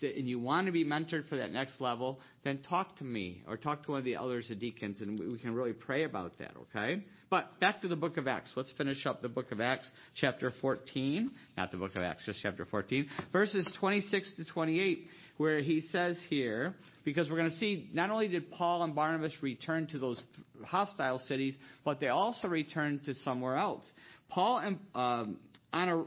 [0.02, 3.58] and you want to be mentored for that next level, then talk to me or
[3.58, 6.52] talk to one of the elders or deacons, and we can really pray about that,
[6.58, 7.04] okay?
[7.30, 8.52] But back to the book of Acts.
[8.56, 11.32] Let's finish up the book of Acts, chapter 14.
[11.56, 13.08] Not the book of Acts, just chapter 14.
[13.32, 15.08] Verses 26 to 28
[15.42, 19.34] where he says here, because we're going to see not only did Paul and Barnabas
[19.42, 20.24] return to those
[20.64, 23.84] hostile cities, but they also returned to somewhere else.
[24.30, 25.38] Paul and um,
[25.74, 26.04] on a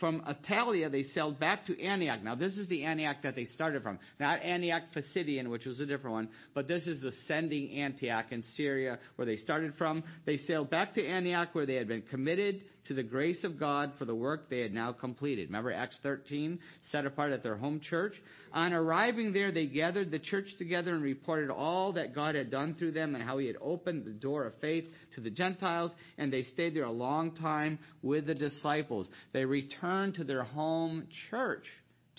[0.00, 2.20] from Attalia, they sailed back to Antioch.
[2.22, 4.00] Now, this is the Antioch that they started from.
[4.18, 8.98] Not Antioch Pisidian, which was a different one, but this is ascending Antioch in Syria,
[9.14, 10.02] where they started from.
[10.26, 13.92] They sailed back to Antioch, where they had been committed to the grace of God
[13.98, 15.48] for the work they had now completed.
[15.48, 16.58] Remember Acts 13,
[16.90, 18.14] set apart at their home church?
[18.52, 22.74] On arriving there, they gathered the church together and reported all that God had done
[22.74, 26.32] through them and how he had opened the door of faith to the Gentiles, and
[26.32, 29.08] they stayed there a long time with the disciples.
[29.32, 31.64] They returned to their home church,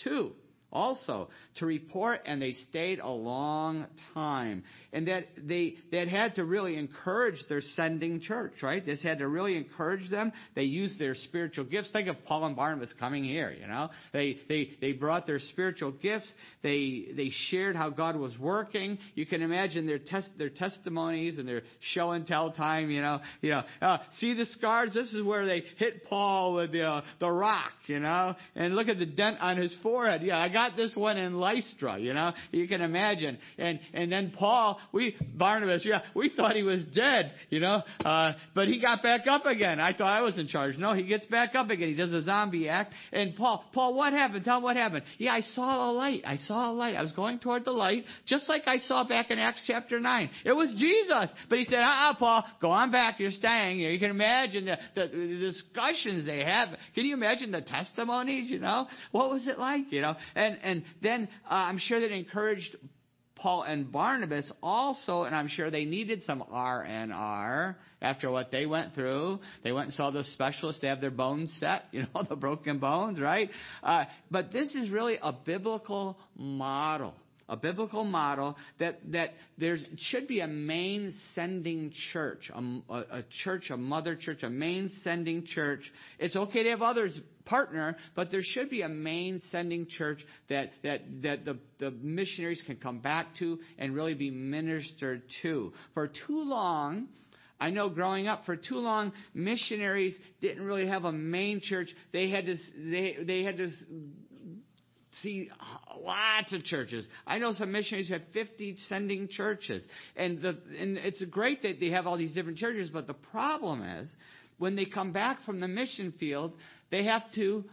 [0.02, 0.32] too
[0.72, 4.64] also to report, and they stayed a long time.
[4.96, 8.84] And that they that had to really encourage their sending church, right?
[8.84, 10.32] This had to really encourage them.
[10.54, 11.90] They used their spiritual gifts.
[11.92, 13.90] Think of Paul and Barnabas coming here, you know.
[14.14, 16.32] They they they brought their spiritual gifts.
[16.62, 18.96] They they shared how God was working.
[19.14, 21.60] You can imagine their test their testimonies and their
[21.92, 23.20] show and tell time, you know.
[23.42, 24.94] You know, uh, see the scars.
[24.94, 28.34] This is where they hit Paul with the uh, the rock, you know.
[28.54, 30.22] And look at the dent on his forehead.
[30.22, 32.32] Yeah, I got this one in Lystra, you know.
[32.50, 33.36] You can imagine.
[33.58, 37.82] And and then Paul, we Barnabas, yeah, we thought he was dead, you know.
[38.04, 39.80] Uh, but he got back up again.
[39.80, 40.76] I thought I was in charge.
[40.76, 41.88] No, he gets back up again.
[41.88, 42.92] He does a zombie act.
[43.12, 44.44] And Paul, Paul, what happened?
[44.44, 45.04] Tell him what happened.
[45.18, 46.22] Yeah, I saw a light.
[46.26, 46.96] I saw a light.
[46.96, 50.30] I was going toward the light, just like I saw back in Acts chapter nine.
[50.44, 51.30] It was Jesus.
[51.48, 53.20] But he said, uh-uh, Paul, go on back.
[53.20, 53.80] You're staying.
[53.80, 56.68] You can imagine the, the, the discussions they have.
[56.94, 58.50] Can you imagine the testimonies?
[58.50, 59.92] You know, what was it like?
[59.92, 62.76] You know, and and then uh, I'm sure that encouraged
[63.36, 68.50] Paul and Barnabas also, and I'm sure they needed some R and R after what
[68.50, 69.40] they went through.
[69.62, 70.80] They went and saw the specialist.
[70.80, 73.50] They have their bones set, you know, the broken bones, right?
[73.82, 77.14] Uh, but this is really a biblical model
[77.48, 83.70] a biblical model that, that there should be a main sending church, a, a, church,
[83.70, 85.92] a mother church, a main sending church.
[86.18, 90.70] It's okay to have others partner, but there should be a main sending church that,
[90.82, 95.72] that, that the, the missionaries can come back to and really be ministered to.
[95.94, 97.08] For too long,
[97.58, 101.88] I know growing up for too long, missionaries didn't really have a main church.
[102.12, 103.70] They had to, they, they had to
[105.22, 105.50] see
[105.98, 107.08] lots of churches.
[107.26, 109.82] I know some missionaries have 50 sending churches.
[110.16, 113.82] And, the, and it's great that they have all these different churches, but the problem
[113.82, 114.10] is
[114.58, 116.52] when they come back from the mission field,
[116.90, 117.64] they have to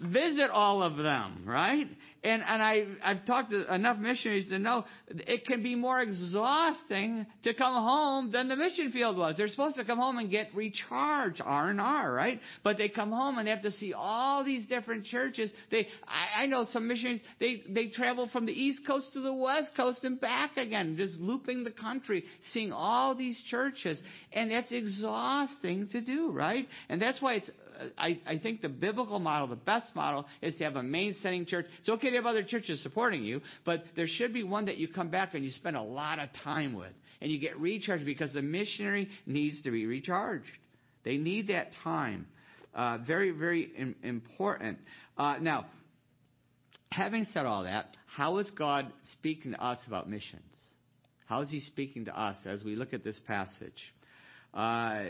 [0.00, 1.86] visit all of them, right?
[2.24, 7.26] And and I I've talked to enough missionaries to know it can be more exhausting
[7.42, 9.36] to come home than the mission field was.
[9.36, 12.40] They're supposed to come home and get recharged, R and R, right?
[12.62, 15.50] But they come home and they have to see all these different churches.
[15.70, 19.34] They I, I know some missionaries they they travel from the east coast to the
[19.34, 24.00] west coast and back again, just looping the country, seeing all these churches,
[24.32, 26.68] and that's exhausting to do, right?
[26.88, 27.50] And that's why it's
[27.98, 31.46] I, I think the biblical model, the best model, is to have a main sending
[31.46, 31.66] church.
[31.80, 34.88] It's okay to have other churches supporting you, but there should be one that you
[34.88, 36.92] come back and you spend a lot of time with.
[37.20, 40.50] And you get recharged because the missionary needs to be recharged.
[41.04, 42.26] They need that time.
[42.74, 44.78] Uh, very, very Im- important.
[45.16, 45.66] Uh, now,
[46.90, 50.42] having said all that, how is God speaking to us about missions?
[51.26, 53.72] How is He speaking to us as we look at this passage?
[54.54, 55.04] Uh,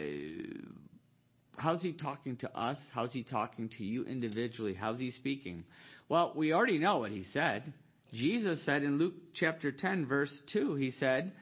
[1.57, 2.79] how's he talking to us?
[2.93, 4.75] How's he talking to you individually?
[4.75, 5.65] How's he speaking?
[6.09, 7.73] Well, we already know what he said.
[8.13, 11.33] Jesus said in Luke chapter 10, verse 2, he said,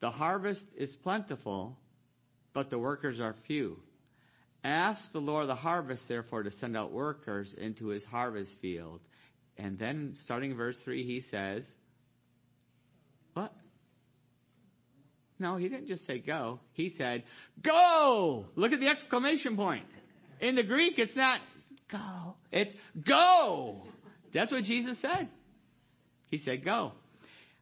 [0.00, 1.76] The harvest is plentiful,
[2.52, 3.78] but the workers are few.
[4.62, 9.00] Ask the Lord of the harvest, therefore, to send out workers into his harvest field.
[9.56, 11.62] And then, starting verse 3, he says,
[13.32, 13.52] What?
[15.38, 16.60] No, he didn't just say go.
[16.72, 17.24] He said,
[17.62, 18.46] go!
[18.56, 19.84] Look at the exclamation point.
[20.40, 21.40] In the Greek, it's not
[21.90, 22.34] go.
[22.50, 22.74] It's
[23.06, 23.82] go!
[24.32, 25.28] That's what Jesus said.
[26.28, 26.92] He said, go.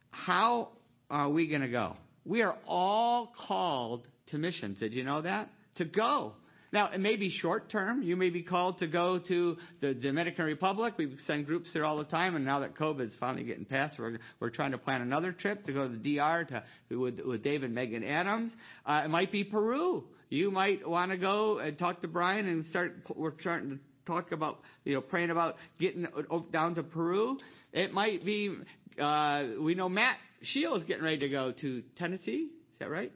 [0.09, 0.69] How
[1.09, 1.95] are we going to go?
[2.25, 4.79] We are all called to missions.
[4.79, 5.49] Did you know that?
[5.75, 6.33] To go.
[6.75, 8.03] Now, it may be short term.
[8.03, 10.95] You may be called to go to the Dominican Republic.
[10.97, 13.97] We send groups there all the time, and now that COVID is finally getting past,
[13.97, 16.63] we're, we're trying to plan another trip to go to the DR to,
[16.97, 18.53] with, with David Megan Adams.
[18.85, 20.03] Uh, it might be Peru.
[20.27, 22.97] You might want to go and talk to Brian and start.
[23.15, 26.05] We're starting to talk about, you know, praying about getting
[26.51, 27.37] down to Peru.
[27.71, 28.53] It might be,
[28.99, 32.49] uh, we know Matt Shields getting ready to go to Tennessee.
[32.49, 33.13] Is that right?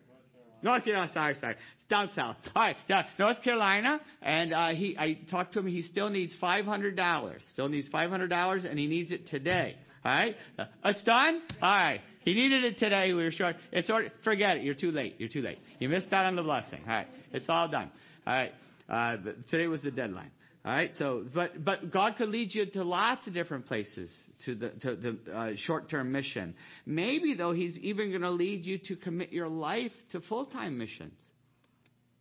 [0.62, 1.56] North Carolina, sorry, sorry
[1.90, 2.38] down south.
[2.56, 5.68] All right, down North Carolina, and uh, he, I talked to him.
[5.68, 7.44] He still needs five hundred dollars.
[7.54, 9.76] Still needs five hundred dollars, and he needs it today.
[10.06, 11.42] All right, uh, it's done.
[11.62, 13.14] All right, he needed it today.
[13.14, 13.56] We were short.
[13.72, 14.64] It's already, forget it.
[14.64, 15.16] You're too late.
[15.18, 15.60] You're too late.
[15.80, 16.80] You missed out on the blessing.
[16.88, 17.92] All right, it's all done.
[18.26, 18.54] All right,
[18.88, 19.18] uh,
[19.50, 20.32] today was the deadline.
[20.66, 20.92] All right.
[20.98, 24.12] So, but but God could lead you to lots of different places
[24.46, 26.54] to the to the uh, short-term mission.
[26.86, 31.14] Maybe though, He's even going to lead you to commit your life to full-time missions.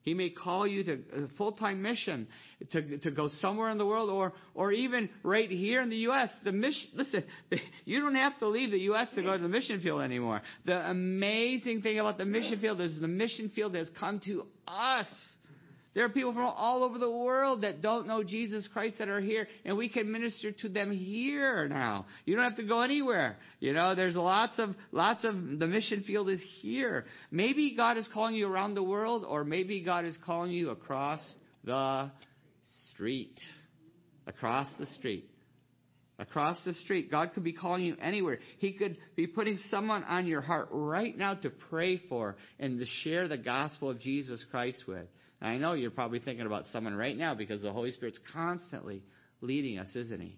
[0.08, 2.28] He may call you to a full-time mission
[2.70, 6.30] to, to go somewhere in the world or, or even right here in the U.S.
[6.44, 7.24] The mission, listen,
[7.84, 9.08] you don't have to leave the U.S.
[9.16, 10.40] to go to the mission field anymore.
[10.64, 15.08] The amazing thing about the mission field is the mission field has come to us.
[15.94, 19.20] There are people from all over the world that don't know Jesus Christ that are
[19.20, 22.06] here, and we can minister to them here now.
[22.24, 23.36] You don't have to go anywhere.
[23.58, 27.06] You know, there's lots of lots of the mission field is here.
[27.30, 31.20] Maybe God is calling you around the world, or maybe God is calling you across
[31.64, 32.10] the
[32.90, 33.38] street.
[34.26, 35.30] Across the street.
[36.18, 37.10] Across the street.
[37.10, 38.40] God could be calling you anywhere.
[38.58, 42.84] He could be putting someone on your heart right now to pray for and to
[43.02, 45.06] share the gospel of Jesus Christ with.
[45.40, 49.02] And I know you're probably thinking about someone right now because the Holy Spirit's constantly
[49.40, 50.36] leading us, isn't He?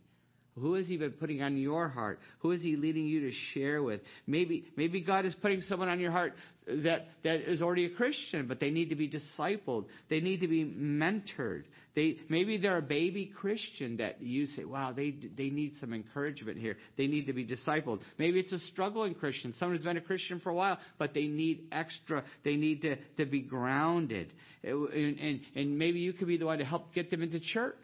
[0.57, 2.21] Who has He been putting on your heart?
[2.41, 4.01] Who is He leading you to share with?
[4.27, 6.35] Maybe, maybe God is putting someone on your heart
[6.67, 9.87] that, that is already a Christian, but they need to be discipled.
[10.09, 11.65] They need to be mentored.
[11.95, 16.59] They, maybe they're a baby Christian that you say, wow, they, they need some encouragement
[16.59, 16.77] here.
[16.97, 18.01] They need to be discipled.
[18.17, 21.27] Maybe it's a struggling Christian, someone who's been a Christian for a while, but they
[21.27, 24.33] need extra, they need to, to be grounded.
[24.63, 27.75] And, and, and maybe you could be the one to help get them into church.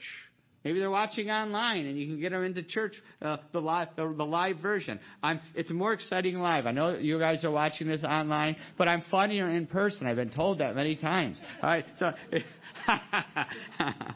[0.67, 4.13] Maybe they're watching online, and you can get them into church, uh, the live, the,
[4.17, 4.99] the live version.
[5.23, 6.67] I'm, it's more exciting live.
[6.67, 10.09] I know you guys are watching this online, but I'm funnier in person.
[10.09, 11.41] I've been told that many times.
[11.63, 12.11] All right, so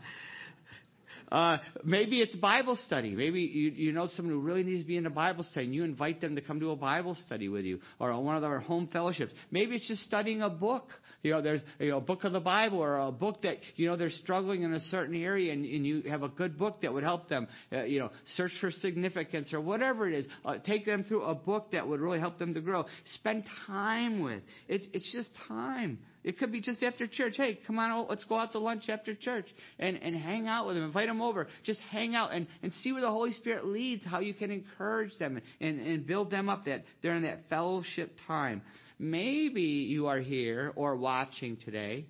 [1.30, 3.14] Uh, maybe it's Bible study.
[3.14, 5.74] Maybe you, you know someone who really needs to be in a Bible study and
[5.74, 8.58] you invite them to come to a Bible study with you or one of our
[8.58, 9.32] home fellowships.
[9.50, 10.88] Maybe it's just studying a book.
[11.22, 13.86] You know, there's you know, a book of the Bible or a book that, you
[13.86, 16.92] know, they're struggling in a certain area and, and you have a good book that
[16.92, 20.26] would help them, uh, you know, search for significance or whatever it is.
[20.44, 22.86] Uh, take them through a book that would really help them to grow.
[23.14, 24.42] Spend time with.
[24.68, 25.98] It's, it's just time.
[26.22, 27.34] It could be just after church.
[27.36, 29.46] Hey, come on, let's go out to lunch after church
[29.78, 30.84] and, and hang out with them.
[30.84, 31.48] Invite them over.
[31.64, 35.16] Just hang out and, and see where the Holy Spirit leads, how you can encourage
[35.18, 38.62] them and, and build them up that during that fellowship time.
[38.98, 42.06] Maybe you are here or watching today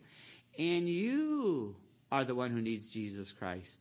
[0.59, 1.77] and you
[2.11, 3.77] are the one who needs Jesus Christ.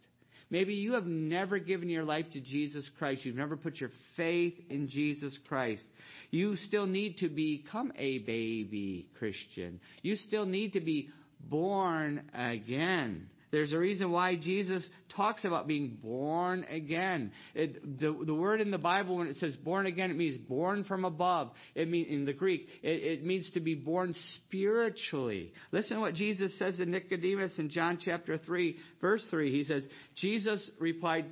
[0.52, 3.24] Maybe you have never given your life to Jesus Christ.
[3.24, 5.86] You've never put your faith in Jesus Christ.
[6.32, 9.80] You still need to become a baby Christian.
[10.02, 13.30] You still need to be born again.
[13.52, 17.32] There's a reason why Jesus talks about being born again.
[17.56, 20.84] It, the, the word in the Bible, when it says born again, it means born
[20.84, 21.52] from above.
[21.74, 25.52] It means in the Greek, it, it means to be born spiritually.
[25.72, 29.52] Listen to what Jesus says to Nicodemus in John chapter 3, verse 3.
[29.52, 31.26] He says, Jesus replied,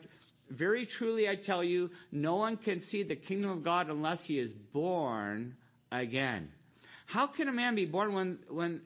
[0.49, 4.39] Very truly I tell you, no one can see the kingdom of God unless he
[4.39, 5.55] is born
[5.91, 6.49] again.
[7.05, 8.81] How can a man be born when, when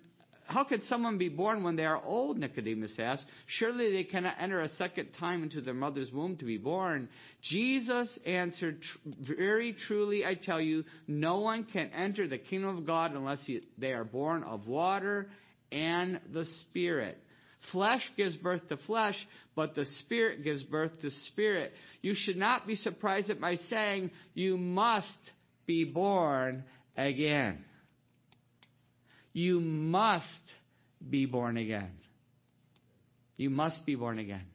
[0.52, 2.38] how could someone be born when they are old?
[2.38, 3.24] Nicodemus asked.
[3.48, 7.08] Surely they cannot enter a second time into their mother's womb to be born.
[7.42, 13.14] Jesus answered, Very truly I tell you, no one can enter the kingdom of God
[13.14, 15.30] unless they are born of water
[15.72, 17.18] and the Spirit.
[17.72, 19.16] Flesh gives birth to flesh,
[19.56, 21.72] but the Spirit gives birth to spirit.
[22.02, 25.32] You should not be surprised at my saying, You must
[25.66, 26.66] be born
[26.98, 27.64] again.
[29.34, 30.54] You must
[31.10, 31.92] be born again.
[33.38, 34.46] You must be born again.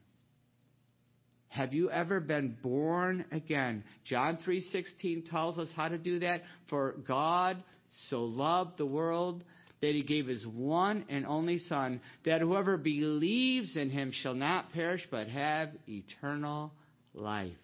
[1.49, 3.83] Have you ever been born again?
[4.05, 6.43] John 3:16 tells us how to do that.
[6.69, 7.63] For God
[8.11, 9.43] so loved the world
[9.81, 14.73] that he gave his one and only son that whoever believes in him shall not
[14.73, 16.73] perish but have eternal
[17.15, 17.57] life.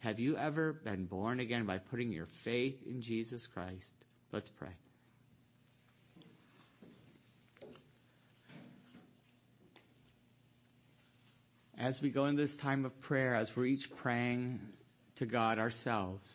[0.00, 3.92] Have you ever been born again by putting your faith in Jesus Christ?
[4.32, 4.70] Let's pray.
[11.78, 14.60] As we go in this time of prayer, as we're each praying
[15.16, 16.28] to God ourselves,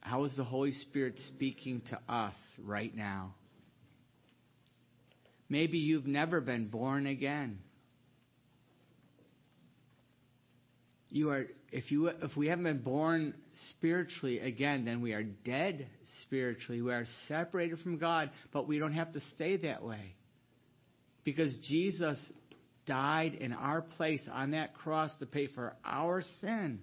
[0.00, 3.34] how is the Holy Spirit speaking to us right now?
[5.48, 7.58] Maybe you've never been born again.
[11.08, 13.34] You are if you if we haven't been born
[13.70, 15.88] spiritually again, then we are dead
[16.24, 16.82] spiritually.
[16.82, 20.14] We are separated from God, but we don't have to stay that way.
[21.24, 22.16] Because Jesus
[22.90, 26.80] died in our place on that cross to pay for our sin.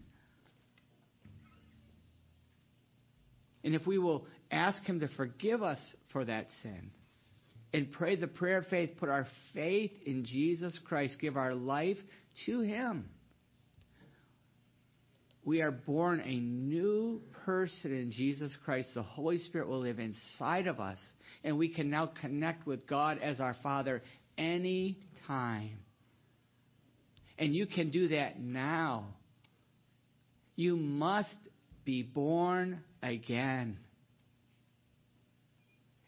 [3.65, 5.79] And if we will ask Him to forgive us
[6.13, 6.91] for that sin
[7.73, 11.97] and pray the prayer of faith, put our faith in Jesus Christ, give our life
[12.45, 13.09] to Him,
[15.43, 18.91] we are born a new person in Jesus Christ.
[18.95, 20.99] The Holy Spirit will live inside of us,
[21.43, 24.01] and we can now connect with God as our Father
[24.37, 25.79] anytime.
[27.37, 29.05] And you can do that now.
[30.55, 31.35] You must
[31.85, 33.77] be born again.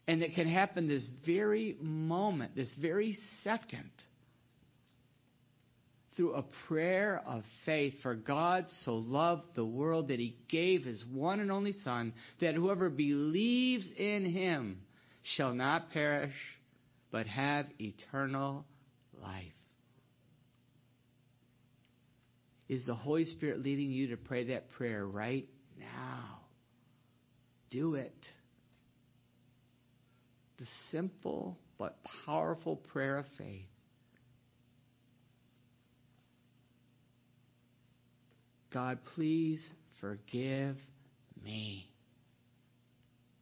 [0.08, 3.90] And it can happen this very moment, this very second
[6.16, 7.94] through a prayer of faith.
[8.02, 12.56] For God so loved the world that he gave his one and only Son, that
[12.56, 14.80] whoever believes in him
[15.22, 16.34] shall not perish,
[17.12, 18.64] but have eternal
[19.22, 19.52] life.
[22.70, 26.38] Is the Holy Spirit leading you to pray that prayer right now?
[27.68, 28.14] Do it.
[30.56, 33.66] The simple but powerful prayer of faith.
[38.72, 39.60] God, please
[40.00, 40.76] forgive
[41.42, 41.90] me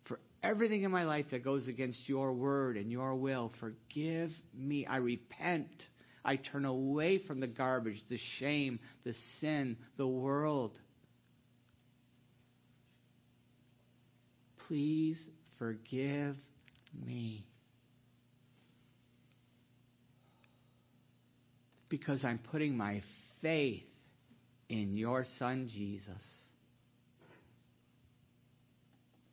[0.06, 3.52] for everything in my life that goes against your word and your will.
[3.60, 4.86] Forgive me.
[4.86, 5.68] I repent.
[6.28, 10.78] I turn away from the garbage, the shame, the sin, the world.
[14.66, 15.26] Please
[15.58, 16.36] forgive
[17.02, 17.46] me.
[21.88, 23.00] Because I'm putting my
[23.40, 23.84] faith
[24.68, 26.22] in your Son Jesus.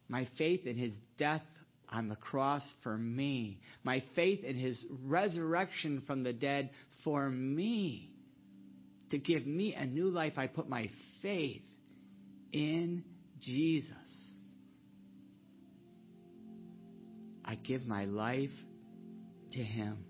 [0.08, 1.41] My faith in his death
[1.90, 3.60] on the cross for me.
[3.84, 6.70] My faith in his resurrection from the dead
[7.04, 8.12] for me.
[9.12, 10.90] To give me a new life, I put my
[11.22, 11.62] faith
[12.52, 13.04] in
[13.40, 13.96] Jesus.
[17.44, 18.50] I give my life
[19.54, 20.06] to him.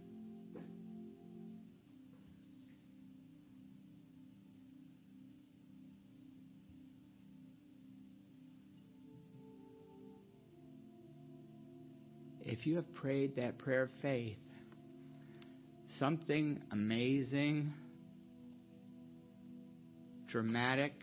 [12.45, 14.37] If you have prayed that prayer of faith,
[15.99, 17.73] something amazing,
[20.27, 20.93] dramatic,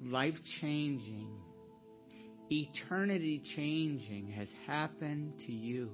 [0.00, 1.28] life changing,
[2.50, 5.90] eternity changing has happened to you.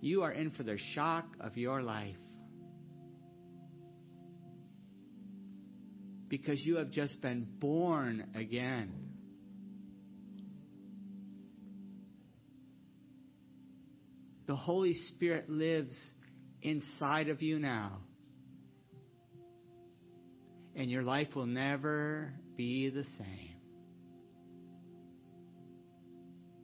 [0.00, 2.14] You are in for the shock of your life.
[6.28, 9.11] Because you have just been born again.
[14.52, 15.96] The Holy Spirit lives
[16.60, 18.00] inside of you now.
[20.76, 23.56] And your life will never be the same.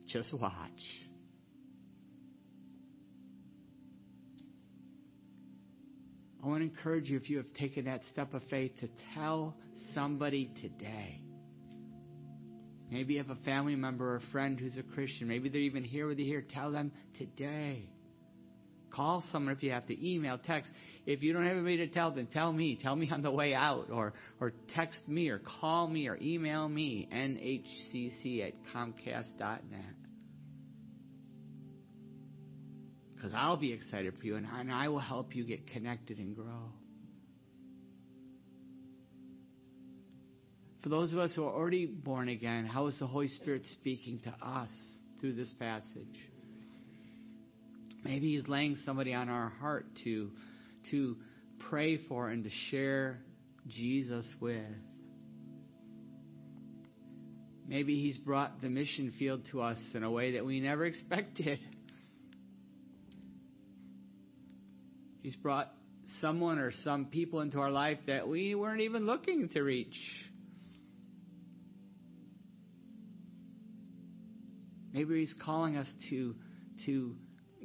[0.06, 0.52] Just watch.
[6.44, 9.56] I want to encourage you, if you have taken that step of faith, to tell
[9.94, 11.22] somebody today.
[12.90, 15.28] Maybe you have a family member or a friend who's a Christian.
[15.28, 16.44] Maybe they're even here with you here.
[16.48, 17.88] Tell them today.
[18.90, 20.08] Call someone if you have to.
[20.08, 20.72] Email, text.
[21.04, 22.78] If you don't have anybody to tell, then tell me.
[22.80, 26.66] Tell me on the way out, or or text me, or call me, or email
[26.66, 27.06] me.
[27.12, 29.94] nhcc at comcast.net.
[33.14, 36.18] Because I'll be excited for you, and I, and I will help you get connected
[36.18, 36.72] and grow.
[40.88, 44.20] For those of us who are already born again, how is the Holy Spirit speaking
[44.20, 44.70] to us
[45.20, 46.18] through this passage?
[48.02, 50.30] Maybe He's laying somebody on our heart to,
[50.90, 51.16] to
[51.68, 53.18] pray for and to share
[53.66, 54.64] Jesus with.
[57.66, 61.58] Maybe He's brought the mission field to us in a way that we never expected.
[65.20, 65.70] He's brought
[66.22, 69.94] someone or some people into our life that we weren't even looking to reach.
[74.92, 76.34] Maybe He's calling us to,
[76.86, 77.14] to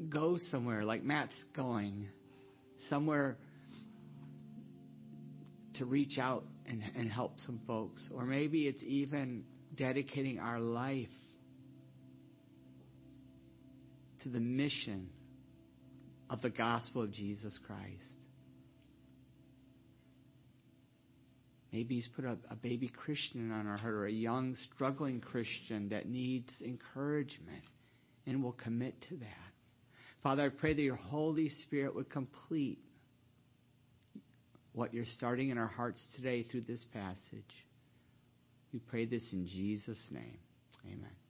[0.09, 2.07] go somewhere like Matt's going,
[2.89, 3.38] somewhere
[5.76, 8.09] to reach out and, and help some folks.
[8.13, 9.43] Or maybe it's even
[9.76, 11.07] dedicating our life
[14.24, 15.09] to the mission
[16.30, 18.22] of the gospel of Jesus Christ.
[21.74, 25.89] Maybe He's put a, a, baby Christian on our heart or a young, struggling Christian
[25.89, 27.63] that needs encouragement
[28.28, 29.51] and will commit to that.
[30.21, 32.78] Father, I pray that your Holy Spirit would complete
[34.74, 37.43] what you're starting in our hearts today through this passage.
[38.71, 40.38] We pray this in Jesus' name.
[40.86, 41.22] Amen.